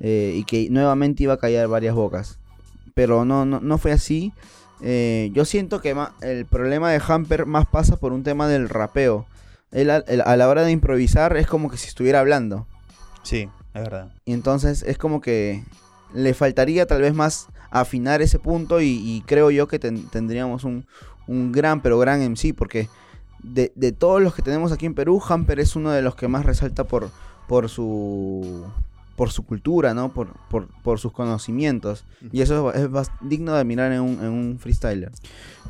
eh, 0.00 0.34
y 0.36 0.44
que 0.44 0.68
nuevamente 0.70 1.22
iba 1.24 1.34
a 1.34 1.38
callar 1.38 1.68
varias 1.68 1.94
bocas. 1.94 2.38
Pero 2.94 3.24
no, 3.24 3.44
no, 3.44 3.60
no 3.60 3.78
fue 3.78 3.92
así. 3.92 4.32
Eh, 4.82 5.30
yo 5.32 5.44
siento 5.44 5.80
que 5.80 5.94
el 6.20 6.46
problema 6.46 6.90
de 6.90 7.00
Hamper 7.06 7.46
más 7.46 7.66
pasa 7.66 7.96
por 7.96 8.12
un 8.12 8.22
tema 8.22 8.46
del 8.48 8.68
rapeo. 8.68 9.26
Él 9.72 9.90
a- 9.90 10.04
él 10.06 10.22
a 10.24 10.36
la 10.36 10.48
hora 10.48 10.62
de 10.62 10.70
improvisar 10.70 11.36
es 11.36 11.46
como 11.46 11.70
que 11.70 11.76
si 11.76 11.88
estuviera 11.88 12.20
hablando. 12.20 12.66
Sí, 13.22 13.48
es 13.74 13.82
verdad. 13.82 14.12
Y 14.24 14.32
entonces 14.32 14.82
es 14.82 14.96
como 14.96 15.20
que 15.20 15.64
le 16.14 16.34
faltaría 16.34 16.86
tal 16.86 17.00
vez 17.02 17.14
más 17.14 17.48
afinar 17.70 18.22
ese 18.22 18.38
punto 18.38 18.80
y, 18.80 19.22
creo 19.26 19.50
yo 19.50 19.68
que 19.68 19.78
ten- 19.78 20.06
tendríamos 20.08 20.64
un, 20.64 20.86
un 21.26 21.52
gran, 21.52 21.80
pero 21.82 21.98
gran 21.98 22.20
MC 22.22 22.54
porque 22.54 22.88
de, 23.42 23.72
de 23.74 23.92
todos 23.92 24.22
los 24.22 24.34
que 24.34 24.42
tenemos 24.42 24.72
aquí 24.72 24.86
en 24.86 24.94
Perú, 24.94 25.22
Hamper 25.28 25.60
es 25.60 25.76
uno 25.76 25.90
de 25.90 26.02
los 26.02 26.16
que 26.16 26.28
más 26.28 26.44
resalta 26.46 26.84
por, 26.84 27.10
por 27.48 27.68
su 27.68 28.64
por 29.16 29.30
su 29.32 29.44
cultura, 29.44 29.94
¿no? 29.94 30.12
Por, 30.12 30.34
por, 30.50 30.68
por 30.82 30.98
sus 31.00 31.10
conocimientos. 31.12 32.04
Y 32.32 32.42
eso 32.42 32.72
es, 32.72 32.88
bas- 32.90 33.10
digno 33.22 33.54
de 33.54 33.64
mirar 33.64 33.90
en 33.92 34.00
un, 34.02 34.12
en 34.22 34.28
un 34.30 34.58
freestyler. 34.58 35.10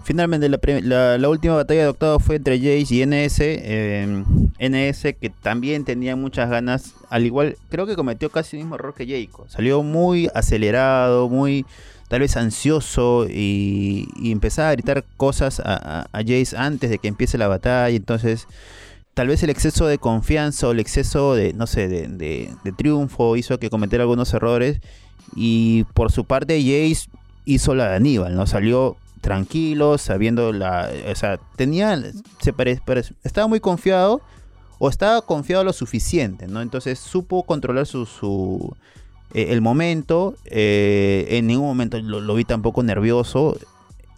Finalmente, 0.04 0.48
la, 0.48 1.18
la- 1.18 1.28
última 1.28 1.54
batalla 1.56 1.82
de 1.82 1.88
octavo 1.88 2.18
fue 2.20 2.36
entre 2.36 2.58
Jace 2.58 2.94
y 2.94 3.02
NS. 3.02 3.38
eh, 3.40 4.24
NS 4.58 5.02
que 5.20 5.30
también 5.42 5.84
tenía 5.84 6.16
muchas 6.16 6.48
ganas. 6.50 6.94
Al 7.10 7.24
igual, 7.26 7.56
creo 7.70 7.86
que 7.86 7.96
cometió 7.96 8.30
casi 8.30 8.56
el 8.56 8.62
mismo 8.62 8.74
error 8.76 8.94
que 8.94 9.06
Jayco. 9.06 9.46
Salió 9.48 9.82
muy 9.82 10.28
acelerado, 10.34 11.28
muy 11.28 11.66
tal 12.08 12.20
vez 12.20 12.36
ansioso 12.36 13.26
y, 13.28 14.08
y 14.16 14.30
empezaba 14.30 14.68
a 14.68 14.72
gritar 14.72 15.04
cosas 15.16 15.60
a, 15.60 15.74
a- 15.74 16.08
a 16.12 16.18
Jace 16.22 16.56
antes 16.56 16.88
de 16.90 16.98
que 16.98 17.08
empiece 17.08 17.36
la 17.38 17.48
batalla. 17.48 17.94
Entonces, 17.96 18.46
tal 19.16 19.28
vez 19.28 19.42
el 19.42 19.48
exceso 19.48 19.86
de 19.86 19.96
confianza 19.96 20.68
o 20.68 20.72
el 20.72 20.78
exceso 20.78 21.34
de, 21.34 21.54
no 21.54 21.66
sé, 21.66 21.88
de, 21.88 22.54
triunfo 22.76 23.38
hizo 23.38 23.58
que 23.58 23.70
cometiera 23.70 24.02
algunos 24.02 24.34
errores. 24.34 24.78
Y 25.34 25.84
por 25.94 26.12
su 26.12 26.26
parte, 26.26 26.60
Jace 26.60 27.08
hizo 27.46 27.74
la 27.74 27.88
de 27.88 27.96
Aníbal, 27.96 28.34
¿no? 28.34 28.46
Salió 28.46 28.98
tranquilo, 29.22 29.96
sabiendo 29.96 30.52
la, 30.52 30.90
o 31.10 31.14
sea, 31.14 31.40
tenía, 31.56 31.98
se 32.42 32.52
pare- 32.52 32.78
estaba 33.24 33.46
muy 33.46 33.58
confiado 33.58 34.20
o 34.78 34.90
estaba 34.90 35.22
confiado 35.22 35.64
lo 35.64 35.72
suficiente, 35.72 36.46
¿no? 36.46 36.60
Entonces 36.60 36.98
supo 36.98 37.44
controlar 37.44 37.86
su, 37.86 38.04
su 38.04 38.76
eh, 39.32 39.46
el 39.48 39.62
momento, 39.62 40.34
eh, 40.44 41.26
en 41.30 41.46
ningún 41.46 41.68
momento 41.68 41.98
lo, 41.98 42.20
lo 42.20 42.34
vi 42.34 42.44
tampoco 42.44 42.82
nervioso, 42.82 43.56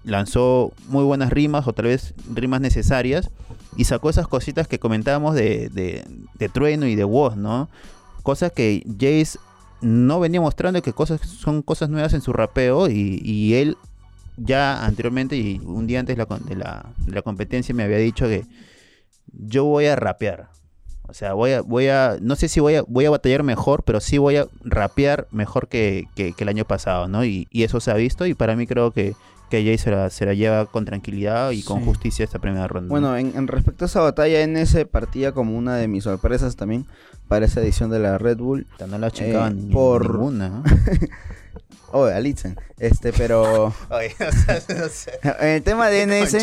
lanzó 0.03 0.73
muy 0.89 1.05
buenas 1.05 1.31
rimas 1.31 1.69
o 1.69 1.73
tal 1.73 1.85
vez 1.85 2.15
rimas 2.35 2.61
necesarias 2.61 3.31
y 3.79 3.85
sacó 3.85 4.11
esas 4.11 4.27
cositas 4.27 4.67
que 4.67 4.81
comentábamos 4.81 5.37
de, 5.37 5.69
de, 5.69 6.05
de 6.35 6.49
Trueno 6.49 6.89
y 6.89 6.97
de 6.97 7.05
Woz, 7.05 7.37
¿no? 7.37 7.71
Cosas 8.25 8.51
que 8.51 8.83
Jace 8.99 9.39
no 9.81 10.19
venía 10.19 10.41
mostrando 10.41 10.83
que 10.83 10.93
cosas 10.93 11.21
son 11.21 11.63
cosas 11.63 11.89
nuevas 11.89 12.13
en 12.13 12.21
su 12.21 12.33
rapeo 12.33 12.91
y, 12.91 13.55
él 13.55 13.77
ya 14.37 14.85
anteriormente 14.85 15.37
y 15.37 15.61
un 15.65 15.87
día 15.87 16.01
antes 16.01 16.17
de 16.17 16.27
la, 16.57 16.87
de 17.07 17.13
la, 17.13 17.23
competencia 17.23 17.73
me 17.73 17.85
había 17.85 17.99
dicho 17.99 18.27
que 18.27 18.45
yo 19.33 19.65
voy 19.65 19.87
a 19.87 19.95
rapear. 19.95 20.49
O 21.09 21.15
sea, 21.15 21.35
voy 21.35 21.53
a, 21.53 21.61
voy 21.61 21.87
a, 21.87 22.19
no 22.21 22.35
sé 22.35 22.49
si 22.49 22.59
voy 22.59 22.75
a, 22.75 22.83
voy 22.83 23.05
a 23.05 23.11
batallar 23.11 23.45
mejor, 23.45 23.85
pero 23.85 24.01
sí 24.01 24.19
voy 24.19 24.39
a 24.39 24.49
rapear 24.65 25.29
mejor 25.31 25.69
que, 25.69 26.09
que- 26.17 26.35
el 26.37 26.49
año 26.49 26.65
pasado, 26.65 27.07
¿no? 27.07 27.25
Y 27.25 27.47
eso 27.53 27.79
se 27.79 27.93
ha 27.93 27.95
visto 27.95 28.27
y 28.27 28.35
para 28.35 28.57
mí 28.57 28.67
creo 28.67 28.91
que, 28.91 29.15
que 29.49 29.65
Jay 29.65 29.79
se 29.79 29.91
la, 29.91 30.11
se 30.11 30.27
la 30.27 30.35
lleva 30.35 30.67
con 30.67 30.85
tranquilidad 30.85 31.51
y 31.53 31.63
con 31.63 31.79
Sí. 31.81 31.85
justicia 31.87 32.25
esta 32.25 32.39
primera 32.39 32.67
ronda. 32.69 32.89
Bueno, 32.91 33.17
en, 33.17 33.33
en 33.37 33.47
respecto 33.49 33.85
a 33.85 33.87
esa 33.87 34.01
batalla, 34.01 34.47
NS 34.47 34.85
partía 34.91 35.33
como 35.33 35.57
una 35.57 35.77
de 35.77 35.89
mis 35.89 36.05
sorpresas 36.05 36.57
también 36.57 36.87
para 37.29 37.47
esa 37.47 37.61
edición 37.61 37.91
de 37.91 37.99
la 37.99 38.19
Red 38.19 38.39
Bull. 38.39 38.67
No 38.89 38.99
la 38.99 39.11
chingaban 39.11 39.59
eh, 39.59 39.63
ni- 39.67 39.73
por- 39.73 40.13
ninguna. 40.15 40.49
¿no? 40.49 40.63
Oh, 41.91 42.05
Alitzen. 42.05 42.55
Este, 42.79 43.15
pero 43.15 43.73
Oye, 43.91 44.15
o 44.21 44.33
sea, 44.33 44.61
no 44.79 44.89
sé. 44.89 45.13
en 45.41 45.49
el 45.49 45.63
tema 45.63 45.89
de 45.89 46.05
NS, 46.07 46.35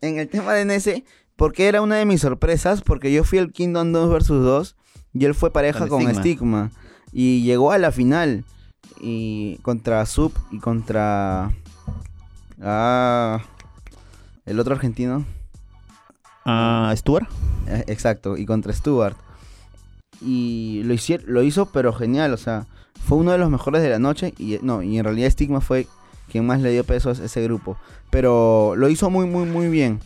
en 0.00 0.18
el 0.18 0.28
tema 0.30 0.54
de 0.54 0.64
NS, 0.64 1.02
porque 1.36 1.68
era 1.68 1.82
una 1.82 1.96
de 1.96 2.06
mis 2.06 2.22
sorpresas, 2.22 2.80
porque 2.80 3.12
yo 3.12 3.22
fui 3.22 3.38
el 3.38 3.52
Kingdom 3.52 3.92
2 3.92 4.08
versus 4.10 4.42
2 4.42 4.76
y 5.12 5.26
él 5.26 5.34
fue 5.34 5.52
pareja 5.52 5.80
Con 5.88 6.04
con, 6.04 6.14
Stigma. 6.14 6.20
Stigma. 6.22 6.70
y 7.12 7.42
llegó 7.42 7.70
a 7.72 7.76
la 7.76 7.92
final 7.92 8.44
y 8.98 9.58
contra 9.58 10.04
Sub 10.06 10.32
y 10.50 10.58
contra 10.58 11.50
ah 12.60 13.40
el 14.46 14.58
otro 14.60 14.74
argentino, 14.74 15.24
Ah, 16.50 16.94
Stuart. 16.96 17.28
Eh, 17.66 17.84
exacto, 17.88 18.38
y 18.38 18.46
contra 18.46 18.72
Stuart. 18.72 19.16
Y 20.22 20.82
lo, 20.84 20.94
lo 21.26 21.42
hizo 21.42 21.66
pero 21.66 21.92
genial, 21.92 22.32
o 22.32 22.38
sea, 22.38 22.66
fue 23.06 23.18
uno 23.18 23.32
de 23.32 23.38
los 23.38 23.50
mejores 23.50 23.82
de 23.82 23.90
la 23.90 23.98
noche 23.98 24.32
y 24.38 24.58
no, 24.62 24.82
y 24.82 24.96
en 24.98 25.04
realidad 25.04 25.28
Stigma 25.28 25.60
fue 25.60 25.86
quien 26.32 26.46
más 26.46 26.62
le 26.62 26.70
dio 26.70 26.84
peso 26.84 27.10
a 27.10 27.12
ese 27.12 27.42
grupo, 27.42 27.76
pero 28.10 28.74
lo 28.76 28.88
hizo 28.88 29.10
muy 29.10 29.26
muy 29.26 29.44
muy 29.44 29.68
bien. 29.68 30.00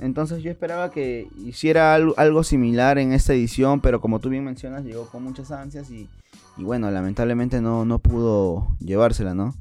Entonces 0.00 0.44
yo 0.44 0.50
esperaba 0.52 0.92
que 0.92 1.28
hiciera 1.44 1.94
algo, 1.94 2.14
algo 2.16 2.44
similar 2.44 2.98
en 2.98 3.12
esta 3.12 3.32
edición, 3.34 3.80
pero 3.80 4.00
como 4.00 4.20
tú 4.20 4.28
bien 4.28 4.44
mencionas, 4.44 4.84
llegó 4.84 5.06
con 5.06 5.24
muchas 5.24 5.50
ansias 5.50 5.90
y, 5.90 6.08
y 6.56 6.62
bueno, 6.62 6.88
lamentablemente 6.92 7.60
no, 7.60 7.84
no 7.84 7.98
pudo 7.98 8.76
llevársela, 8.78 9.34
¿no? 9.34 9.54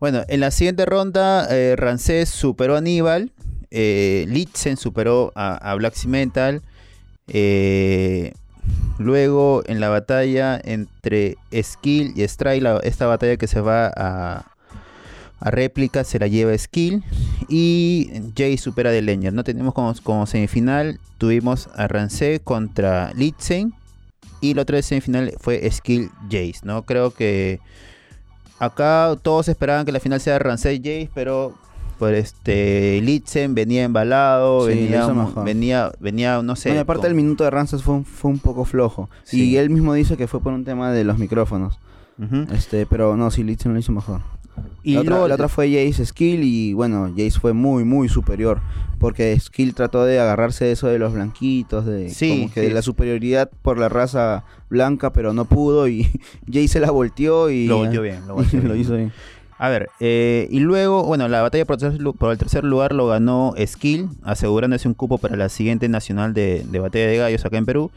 Bueno, 0.00 0.24
en 0.28 0.40
la 0.40 0.50
siguiente 0.50 0.86
ronda, 0.86 1.46
eh, 1.50 1.76
superó 2.24 2.74
a 2.74 2.78
Aníbal, 2.78 3.32
eh, 3.70 4.24
Litzen 4.28 4.78
superó 4.78 5.30
a, 5.34 5.74
Black 5.74 5.92
Cimental, 5.94 6.62
eh, 7.28 8.32
luego 8.98 9.62
en 9.66 9.78
la 9.78 9.90
batalla 9.90 10.58
entre 10.64 11.36
Skill 11.52 12.14
y 12.16 12.26
Stray, 12.26 12.60
la- 12.60 12.78
esta 12.82 13.06
batalla 13.06 13.36
que 13.36 13.46
se 13.46 13.60
va 13.60 13.92
a, 13.94 14.46
a 15.38 15.50
réplica 15.50 16.02
se 16.02 16.18
la 16.18 16.28
lleva 16.28 16.56
Skill 16.56 17.04
y 17.50 18.10
Jay 18.34 18.56
supera 18.56 18.90
The 18.92 19.02
Leñer. 19.02 19.34
No 19.34 19.44
tenemos 19.44 19.74
como, 19.74 19.94
como 20.02 20.24
semifinal, 20.24 20.98
tuvimos 21.18 21.68
a 21.74 21.88
Rancé 21.88 22.40
contra 22.42 23.12
Litzen 23.14 23.74
y 24.40 24.54
la 24.54 24.62
otra 24.62 24.80
semifinal 24.80 25.34
fue 25.38 25.70
Skill 25.70 26.10
Jace, 26.30 26.60
¿no? 26.62 26.84
Creo 26.86 27.10
que 27.10 27.60
Acá 28.60 29.16
todos 29.22 29.48
esperaban 29.48 29.84
que 29.84 29.90
la 29.92 29.98
final 30.00 30.20
sea 30.20 30.38
Rancé 30.38 30.76
Jace, 30.76 31.10
pero 31.14 31.54
por 31.98 32.14
este 32.14 33.00
Litzen 33.02 33.54
venía 33.54 33.82
embalado, 33.84 34.66
Sí, 34.68 34.74
venía, 34.74 35.06
venía, 35.44 35.92
venía, 35.98 36.42
no 36.42 36.54
sé. 36.56 36.68
Bueno, 36.70 36.82
aparte 36.82 37.02
con- 37.02 37.10
el 37.10 37.14
minuto 37.16 37.44
de 37.44 37.50
Rances 37.50 37.82
fue 37.82 37.94
un, 37.94 38.04
fue 38.04 38.30
un 38.30 38.38
poco 38.38 38.64
flojo. 38.64 39.10
Sí. 39.24 39.42
Y 39.50 39.56
él 39.56 39.70
mismo 39.70 39.92
dice 39.94 40.16
que 40.16 40.26
fue 40.26 40.40
por 40.40 40.52
un 40.52 40.64
tema 40.64 40.92
de 40.92 41.04
los 41.04 41.18
micrófonos. 41.18 41.78
Este, 42.52 42.84
pero 42.84 43.16
no, 43.16 43.30
sí, 43.30 43.42
Litzen 43.42 43.72
lo 43.72 43.78
hizo 43.78 43.92
mejor. 43.92 44.20
Y 44.82 44.94
la, 44.94 45.00
otra, 45.00 45.10
luego- 45.12 45.28
la 45.28 45.34
otra 45.34 45.48
fue 45.48 45.68
Jace 45.68 46.04
Skill 46.06 46.42
y 46.42 46.72
bueno, 46.74 47.08
Jace 47.16 47.38
fue 47.40 47.52
muy, 47.52 47.84
muy 47.84 48.08
superior. 48.08 48.60
Porque 48.98 49.38
Skill 49.40 49.74
trató 49.74 50.04
de 50.04 50.20
agarrarse 50.20 50.66
de 50.66 50.72
eso 50.72 50.86
de 50.88 50.98
los 50.98 51.12
blanquitos, 51.14 51.86
de, 51.86 52.10
Sí, 52.10 52.30
como 52.42 52.52
que 52.52 52.60
sí. 52.60 52.66
de 52.68 52.74
la 52.74 52.82
superioridad 52.82 53.50
por 53.62 53.78
la 53.78 53.88
raza 53.88 54.44
blanca, 54.68 55.10
pero 55.12 55.32
no 55.32 55.46
pudo 55.46 55.88
y 55.88 56.04
Jace 56.46 56.68
se 56.68 56.80
la 56.80 56.90
volteó 56.90 57.48
y 57.50 57.66
lo 57.66 57.78
volteó 57.78 58.02
bien, 58.02 58.26
lo 58.28 58.34
volteó 58.34 58.60
lo 58.62 58.68
bien. 58.74 58.80
hizo 58.80 58.96
bien. 58.96 59.12
A 59.58 59.68
ver, 59.68 59.90
eh, 60.00 60.48
y 60.50 60.60
luego, 60.60 61.04
bueno, 61.04 61.28
la 61.28 61.42
batalla 61.42 61.66
por 61.66 61.78
el 62.32 62.38
tercer 62.38 62.64
lugar 62.64 62.92
lo 62.94 63.06
ganó 63.08 63.54
Skill, 63.66 64.08
asegurándose 64.22 64.88
un 64.88 64.94
cupo 64.94 65.18
para 65.18 65.36
la 65.36 65.48
siguiente 65.50 65.86
nacional 65.88 66.32
de, 66.32 66.64
de 66.70 66.78
batalla 66.78 67.06
de 67.06 67.16
gallos 67.18 67.44
acá 67.44 67.58
en 67.58 67.66
Perú. 67.66 67.90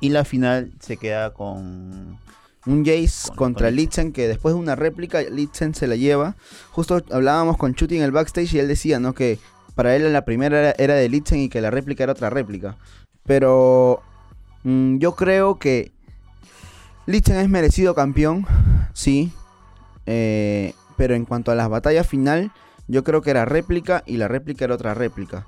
Y 0.00 0.08
la 0.10 0.24
final 0.24 0.72
se 0.80 0.96
queda 0.96 1.30
con... 1.32 2.18
Un 2.66 2.84
Jace 2.84 3.28
Con- 3.28 3.36
contra 3.36 3.68
con 3.68 3.76
Litzen 3.76 4.12
que 4.12 4.28
después 4.28 4.54
de 4.54 4.60
una 4.60 4.74
réplica 4.74 5.22
Litzen 5.22 5.74
se 5.74 5.86
la 5.86 5.96
lleva. 5.96 6.34
Justo 6.72 7.02
hablábamos 7.10 7.56
con 7.56 7.74
Chuti 7.74 7.96
en 7.96 8.02
el 8.02 8.10
backstage 8.12 8.54
y 8.54 8.58
él 8.58 8.68
decía, 8.68 8.98
¿no? 9.00 9.14
Que 9.14 9.38
para 9.74 9.94
él 9.94 10.12
la 10.12 10.24
primera 10.24 10.58
era, 10.58 10.74
era 10.78 10.94
de 10.94 11.08
Litzen 11.08 11.38
y 11.40 11.48
que 11.48 11.60
la 11.60 11.70
réplica 11.70 12.02
era 12.04 12.12
otra 12.12 12.30
réplica. 12.30 12.76
Pero 13.24 14.02
mm, 14.64 14.98
yo 14.98 15.14
creo 15.14 15.58
que 15.58 15.92
Litzen 17.06 17.36
es 17.36 17.48
merecido 17.48 17.94
campeón, 17.94 18.46
sí. 18.92 19.32
Eh, 20.06 20.72
pero 20.96 21.14
en 21.14 21.24
cuanto 21.24 21.52
a 21.52 21.54
las 21.54 21.68
batallas 21.68 22.06
final, 22.06 22.50
yo 22.88 23.04
creo 23.04 23.20
que 23.22 23.30
era 23.30 23.44
réplica 23.44 24.02
y 24.06 24.16
la 24.16 24.28
réplica 24.28 24.64
era 24.64 24.74
otra 24.74 24.94
réplica. 24.94 25.46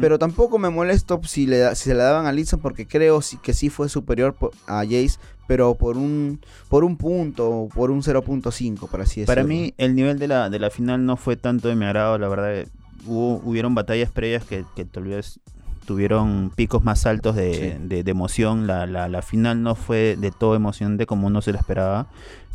Pero 0.00 0.18
tampoco 0.18 0.58
me 0.58 0.70
molesto 0.70 1.20
si, 1.24 1.46
le 1.46 1.74
si 1.74 1.84
se 1.90 1.94
la 1.94 2.04
daban 2.04 2.26
a 2.26 2.32
Litzen 2.32 2.58
porque 2.60 2.86
creo 2.86 3.20
sí- 3.20 3.36
que 3.42 3.52
sí 3.52 3.68
fue 3.68 3.88
superior 3.88 4.34
a 4.66 4.78
Jace, 4.84 5.18
pero 5.46 5.74
por 5.74 5.98
un 5.98 6.40
por 6.70 6.84
un 6.84 6.96
punto, 6.96 7.50
o 7.50 7.68
por 7.68 7.90
un 7.90 8.02
0.5, 8.02 8.88
por 8.88 9.00
así 9.02 9.20
decirlo. 9.20 9.26
Para 9.26 9.44
mí 9.46 9.74
el 9.76 9.94
nivel 9.94 10.18
de 10.18 10.28
la, 10.28 10.48
de 10.48 10.58
la 10.58 10.70
final 10.70 11.04
no 11.04 11.16
fue 11.18 11.36
tanto 11.36 11.68
de 11.68 11.74
mi 11.76 11.84
agrado, 11.84 12.16
la 12.18 12.28
verdad. 12.28 12.66
Hubo, 13.06 13.42
hubieron 13.44 13.74
batallas 13.74 14.10
previas 14.10 14.44
que, 14.44 14.64
que 14.74 14.86
tal 14.86 15.04
vez 15.04 15.38
tuvieron 15.84 16.50
picos 16.54 16.82
más 16.82 17.04
altos 17.04 17.36
de, 17.36 17.54
Sí. 17.78 17.86
de- 17.86 18.02
de 18.04 18.10
emoción. 18.10 18.66
La, 18.66 18.86
la- 18.86 19.08
la 19.08 19.20
final 19.20 19.62
no 19.62 19.74
fue 19.74 20.16
de 20.18 20.30
todo 20.30 20.54
emocionante 20.54 21.04
como 21.04 21.26
uno 21.26 21.42
se 21.42 21.52
la 21.52 21.58
esperaba. 21.58 22.06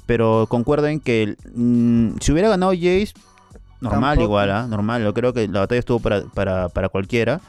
Pero 0.07 0.47
concuerdo 0.49 0.87
en 0.87 0.99
que 0.99 1.35
mm, 1.53 2.13
si 2.19 2.31
hubiera 2.31 2.49
ganado 2.49 2.71
Jace, 2.71 3.13
normal 3.81 4.15
Tampoco. 4.17 4.23
igual, 4.23 4.51
¿ah? 4.51 4.67
normal. 4.67 5.03
Yo 5.03 5.13
creo 5.13 5.33
que 5.33 5.47
la 5.47 5.61
batalla 5.61 5.79
estuvo 5.79 5.99
para, 5.99 6.23
para, 6.23 6.69
para 6.69 6.89
cualquiera. 6.89 7.41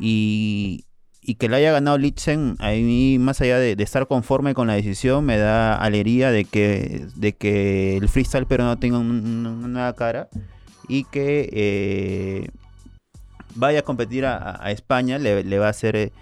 Y, 0.00 0.84
y 1.22 1.34
que 1.36 1.48
la 1.48 1.56
haya 1.58 1.72
ganado 1.72 1.98
Litzen, 1.98 2.56
a 2.60 2.70
mí, 2.70 3.18
más 3.18 3.40
allá 3.40 3.58
de, 3.58 3.76
de 3.76 3.82
estar 3.84 4.06
conforme 4.06 4.54
con 4.54 4.66
la 4.68 4.74
decisión, 4.74 5.24
me 5.24 5.36
da 5.38 5.74
alegría 5.76 6.30
de 6.30 6.44
que, 6.44 7.06
de 7.16 7.32
que 7.34 7.96
el 7.96 8.08
freestyle 8.08 8.46
pero 8.46 8.64
no 8.64 8.78
tenga 8.78 8.98
un- 8.98 9.10
un- 9.10 9.46
una 9.46 9.68
nueva 9.68 9.92
cara 9.94 10.28
y 10.88 11.04
que 11.04 11.48
eh, 11.52 12.48
vaya 13.54 13.80
a 13.80 13.82
competir 13.82 14.24
a, 14.24 14.62
a 14.64 14.70
España, 14.70 15.18
le, 15.18 15.44
le 15.44 15.58
va 15.58 15.66
a 15.66 15.70
hacer 15.70 15.96
eh, 15.96 16.12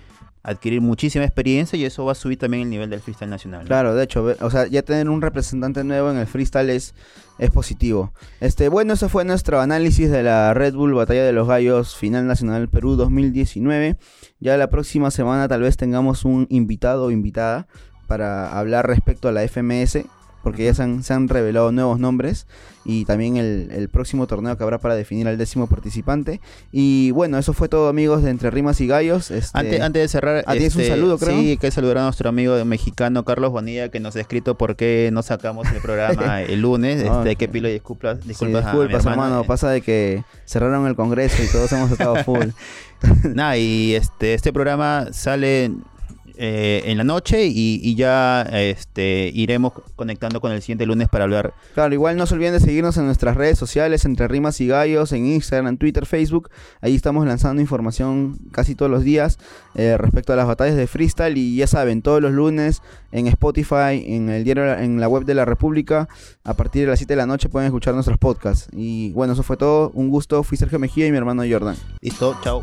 adquirir 0.47 0.81
muchísima 0.81 1.25
experiencia 1.25 1.77
y 1.77 1.85
eso 1.85 2.05
va 2.05 2.13
a 2.13 2.15
subir 2.15 2.39
también 2.39 2.63
el 2.63 2.71
nivel 2.71 2.89
del 2.89 3.01
freestyle 3.01 3.29
nacional. 3.29 3.67
Claro, 3.67 3.97
de 3.97 4.05
hecho, 4.05 4.25
o 4.41 4.51
sea, 4.51 4.69
ya 4.69 4.83
tener 4.83 5.11
un 5.11 5.21
representante 5.21 5.83
nuevo 5.83 6.09
en 6.09 6.19
el 6.19 6.27
freestyle 6.29 6.71
es, 6.71 6.95
es 7.39 7.51
positivo. 7.51 8.13
Este, 8.41 8.69
bueno, 8.69 8.95
eso 8.95 9.09
fue 9.09 9.25
nuestro 9.25 9.61
análisis 9.61 10.09
de 10.09 10.23
la 10.23 10.55
Red 10.55 10.75
Bull 10.75 10.95
Batalla 10.95 11.25
de 11.25 11.33
los 11.33 11.49
Gallos 11.49 11.97
Final 11.97 12.29
Nacional 12.29 12.69
Perú 12.69 12.95
2019. 12.95 13.97
Ya 14.39 14.57
la 14.57 14.71
próxima 14.71 15.11
semana 15.11 15.49
tal 15.49 15.63
vez 15.63 15.77
tengamos 15.77 16.25
un 16.25 16.47
invitado 16.49 17.07
o 17.07 17.11
invitada 17.11 17.67
para 18.07 18.57
hablar 18.57 18.87
respecto 18.87 19.27
a 19.27 19.33
la 19.33 19.43
FMS, 19.43 20.05
porque 20.47 20.63
ya 20.65 20.75
se 20.75 20.83
han, 20.85 21.03
se 21.03 21.13
han 21.13 21.27
revelado 21.27 21.73
nuevos 21.73 21.99
nombres 21.99 22.47
y 22.85 23.05
también 23.05 23.37
el, 23.37 23.69
el 23.73 23.89
próximo 23.89 24.29
torneo 24.29 24.57
que 24.57 24.63
habrá 24.63 24.79
para 24.79 24.95
definir 24.95 25.27
al 25.27 25.37
décimo 25.39 25.67
participante. 25.67 26.41
Y 26.71 27.11
bueno, 27.11 27.37
eso 27.37 27.53
fue 27.53 27.69
todo 27.69 27.89
amigos 27.89 28.23
de 28.23 28.31
Entre 28.31 28.49
Rimas 28.53 28.81
y 28.81 28.87
Gallos. 28.87 29.33
Este, 29.33 29.59
Antes, 29.59 29.81
antes 29.81 30.03
de 30.03 30.07
cerrar, 30.09 30.45
Ah, 30.47 30.53
tienes 30.53 30.77
un 30.77 30.85
saludo, 30.85 31.19
creo. 31.19 31.37
Sí, 31.37 31.57
que 31.57 31.69
saludar 31.73 31.99
a 31.99 32.03
nuestro 32.05 32.29
amigo 32.29 32.65
mexicano 32.65 33.25
Carlos 33.25 33.51
Bonilla 33.51 33.89
que 33.89 33.99
nos 33.99 34.15
ha 34.15 34.21
escrito 34.21 34.57
por 34.57 34.77
qué 34.77 35.11
no 35.13 35.25
sacamos 35.25 35.67
el 35.73 35.81
programa 35.83 36.43
el 36.43 36.61
lunes. 36.61 37.03
Este, 37.03 37.35
que 37.35 37.49
pido 37.49 37.67
disculpas, 37.69 38.21
Sí, 38.23 38.29
disculpas, 38.29 38.67
a- 38.67 38.69
a 38.69 38.73
disculpas, 38.73 39.05
mi 39.05 39.11
hermano. 39.11 39.29
hermano. 39.33 39.45
Pasa 39.49 39.69
de 39.71 39.81
que 39.81 40.23
cerraron 40.45 40.87
el 40.87 40.95
congreso 40.95 41.43
y 41.43 41.49
todos 41.49 41.73
hemos 41.73 41.91
estado 41.91 42.15
full. 42.23 42.51
Nada, 43.35 43.59
y 43.59 43.97
este, 43.97 44.35
este 44.35 44.53
programa 44.53 45.09
sale 45.11 45.73
eh, 46.37 46.83
en 46.87 46.99
la 46.99 47.05
noche 47.05 47.47
y, 47.47 47.81
y 47.83 47.95
ya 47.95 48.43
este, 48.43 49.31
iremos 49.35 49.73
conectando 49.95 50.41
con 50.41 50.53
el 50.53 50.61
siguiente 50.63 50.87
lunes 50.87 51.09
para 51.09 51.25
hablar. 51.25 51.55
Claro, 51.75 51.95
igual 51.95 52.17
no 52.17 52.27
se 52.27 52.35
olviden 52.35 52.53
de 52.53 52.61
seguirnos 52.61 52.97
en 52.97 53.07
nuestras 53.07 53.37
redes 53.37 53.59
sociales, 53.59 54.05
entre 54.05 54.29
rimas 54.29 54.61
y 54.61 54.67
gallos, 54.67 55.13
en 55.13 55.27
Instagram, 55.27 55.77
Twitter, 55.79 56.07
Facebook. 56.07 56.51
Ahí 56.81 56.95
estamos 56.95 57.27
lanzando 57.27 57.63
información 57.63 58.39
casi 58.53 58.75
todos 58.75 58.91
los 58.91 59.03
días 59.03 59.39
eh, 59.75 59.97
respecto 59.99 60.33
a 60.33 60.37
las 60.37 60.47
batallas 60.47 60.77
de 60.77 60.87
freestyle. 60.87 61.37
Y 61.37 61.57
ya 61.57 61.67
saben, 61.67 62.03
todos 62.03 62.21
los 62.21 62.33
lunes 62.33 62.83
en 63.13 63.27
Spotify, 63.29 64.05
en 64.07 64.29
el 64.29 64.45
diario, 64.45 64.75
en 64.79 65.01
la 65.01 65.09
web 65.09 65.25
de 65.25 65.35
la 65.35 65.45
República, 65.45 66.09
a 66.45 66.55
partir 66.55 66.83
de 66.83 66.89
las 66.91 66.99
7 66.99 67.13
de 67.13 67.17
la 67.17 67.27
noche 67.27 67.49
pueden 67.49 67.67
escuchar 67.67 67.95
nuestros 67.95 68.19
podcasts. 68.19 68.69
Y 68.73 69.13
bueno, 69.13 69.33
eso 69.33 69.43
fue 69.43 69.57
todo. 69.57 69.91
Un 69.95 70.11
gusto. 70.11 70.43
Fui 70.43 70.59
Sergio 70.59 70.79
Mejía 70.79 71.07
y 71.07 71.11
mi 71.11 71.19
hermano 71.19 71.43
Jordan. 71.49 71.77
Listo, 72.01 72.37
chao. 72.43 72.63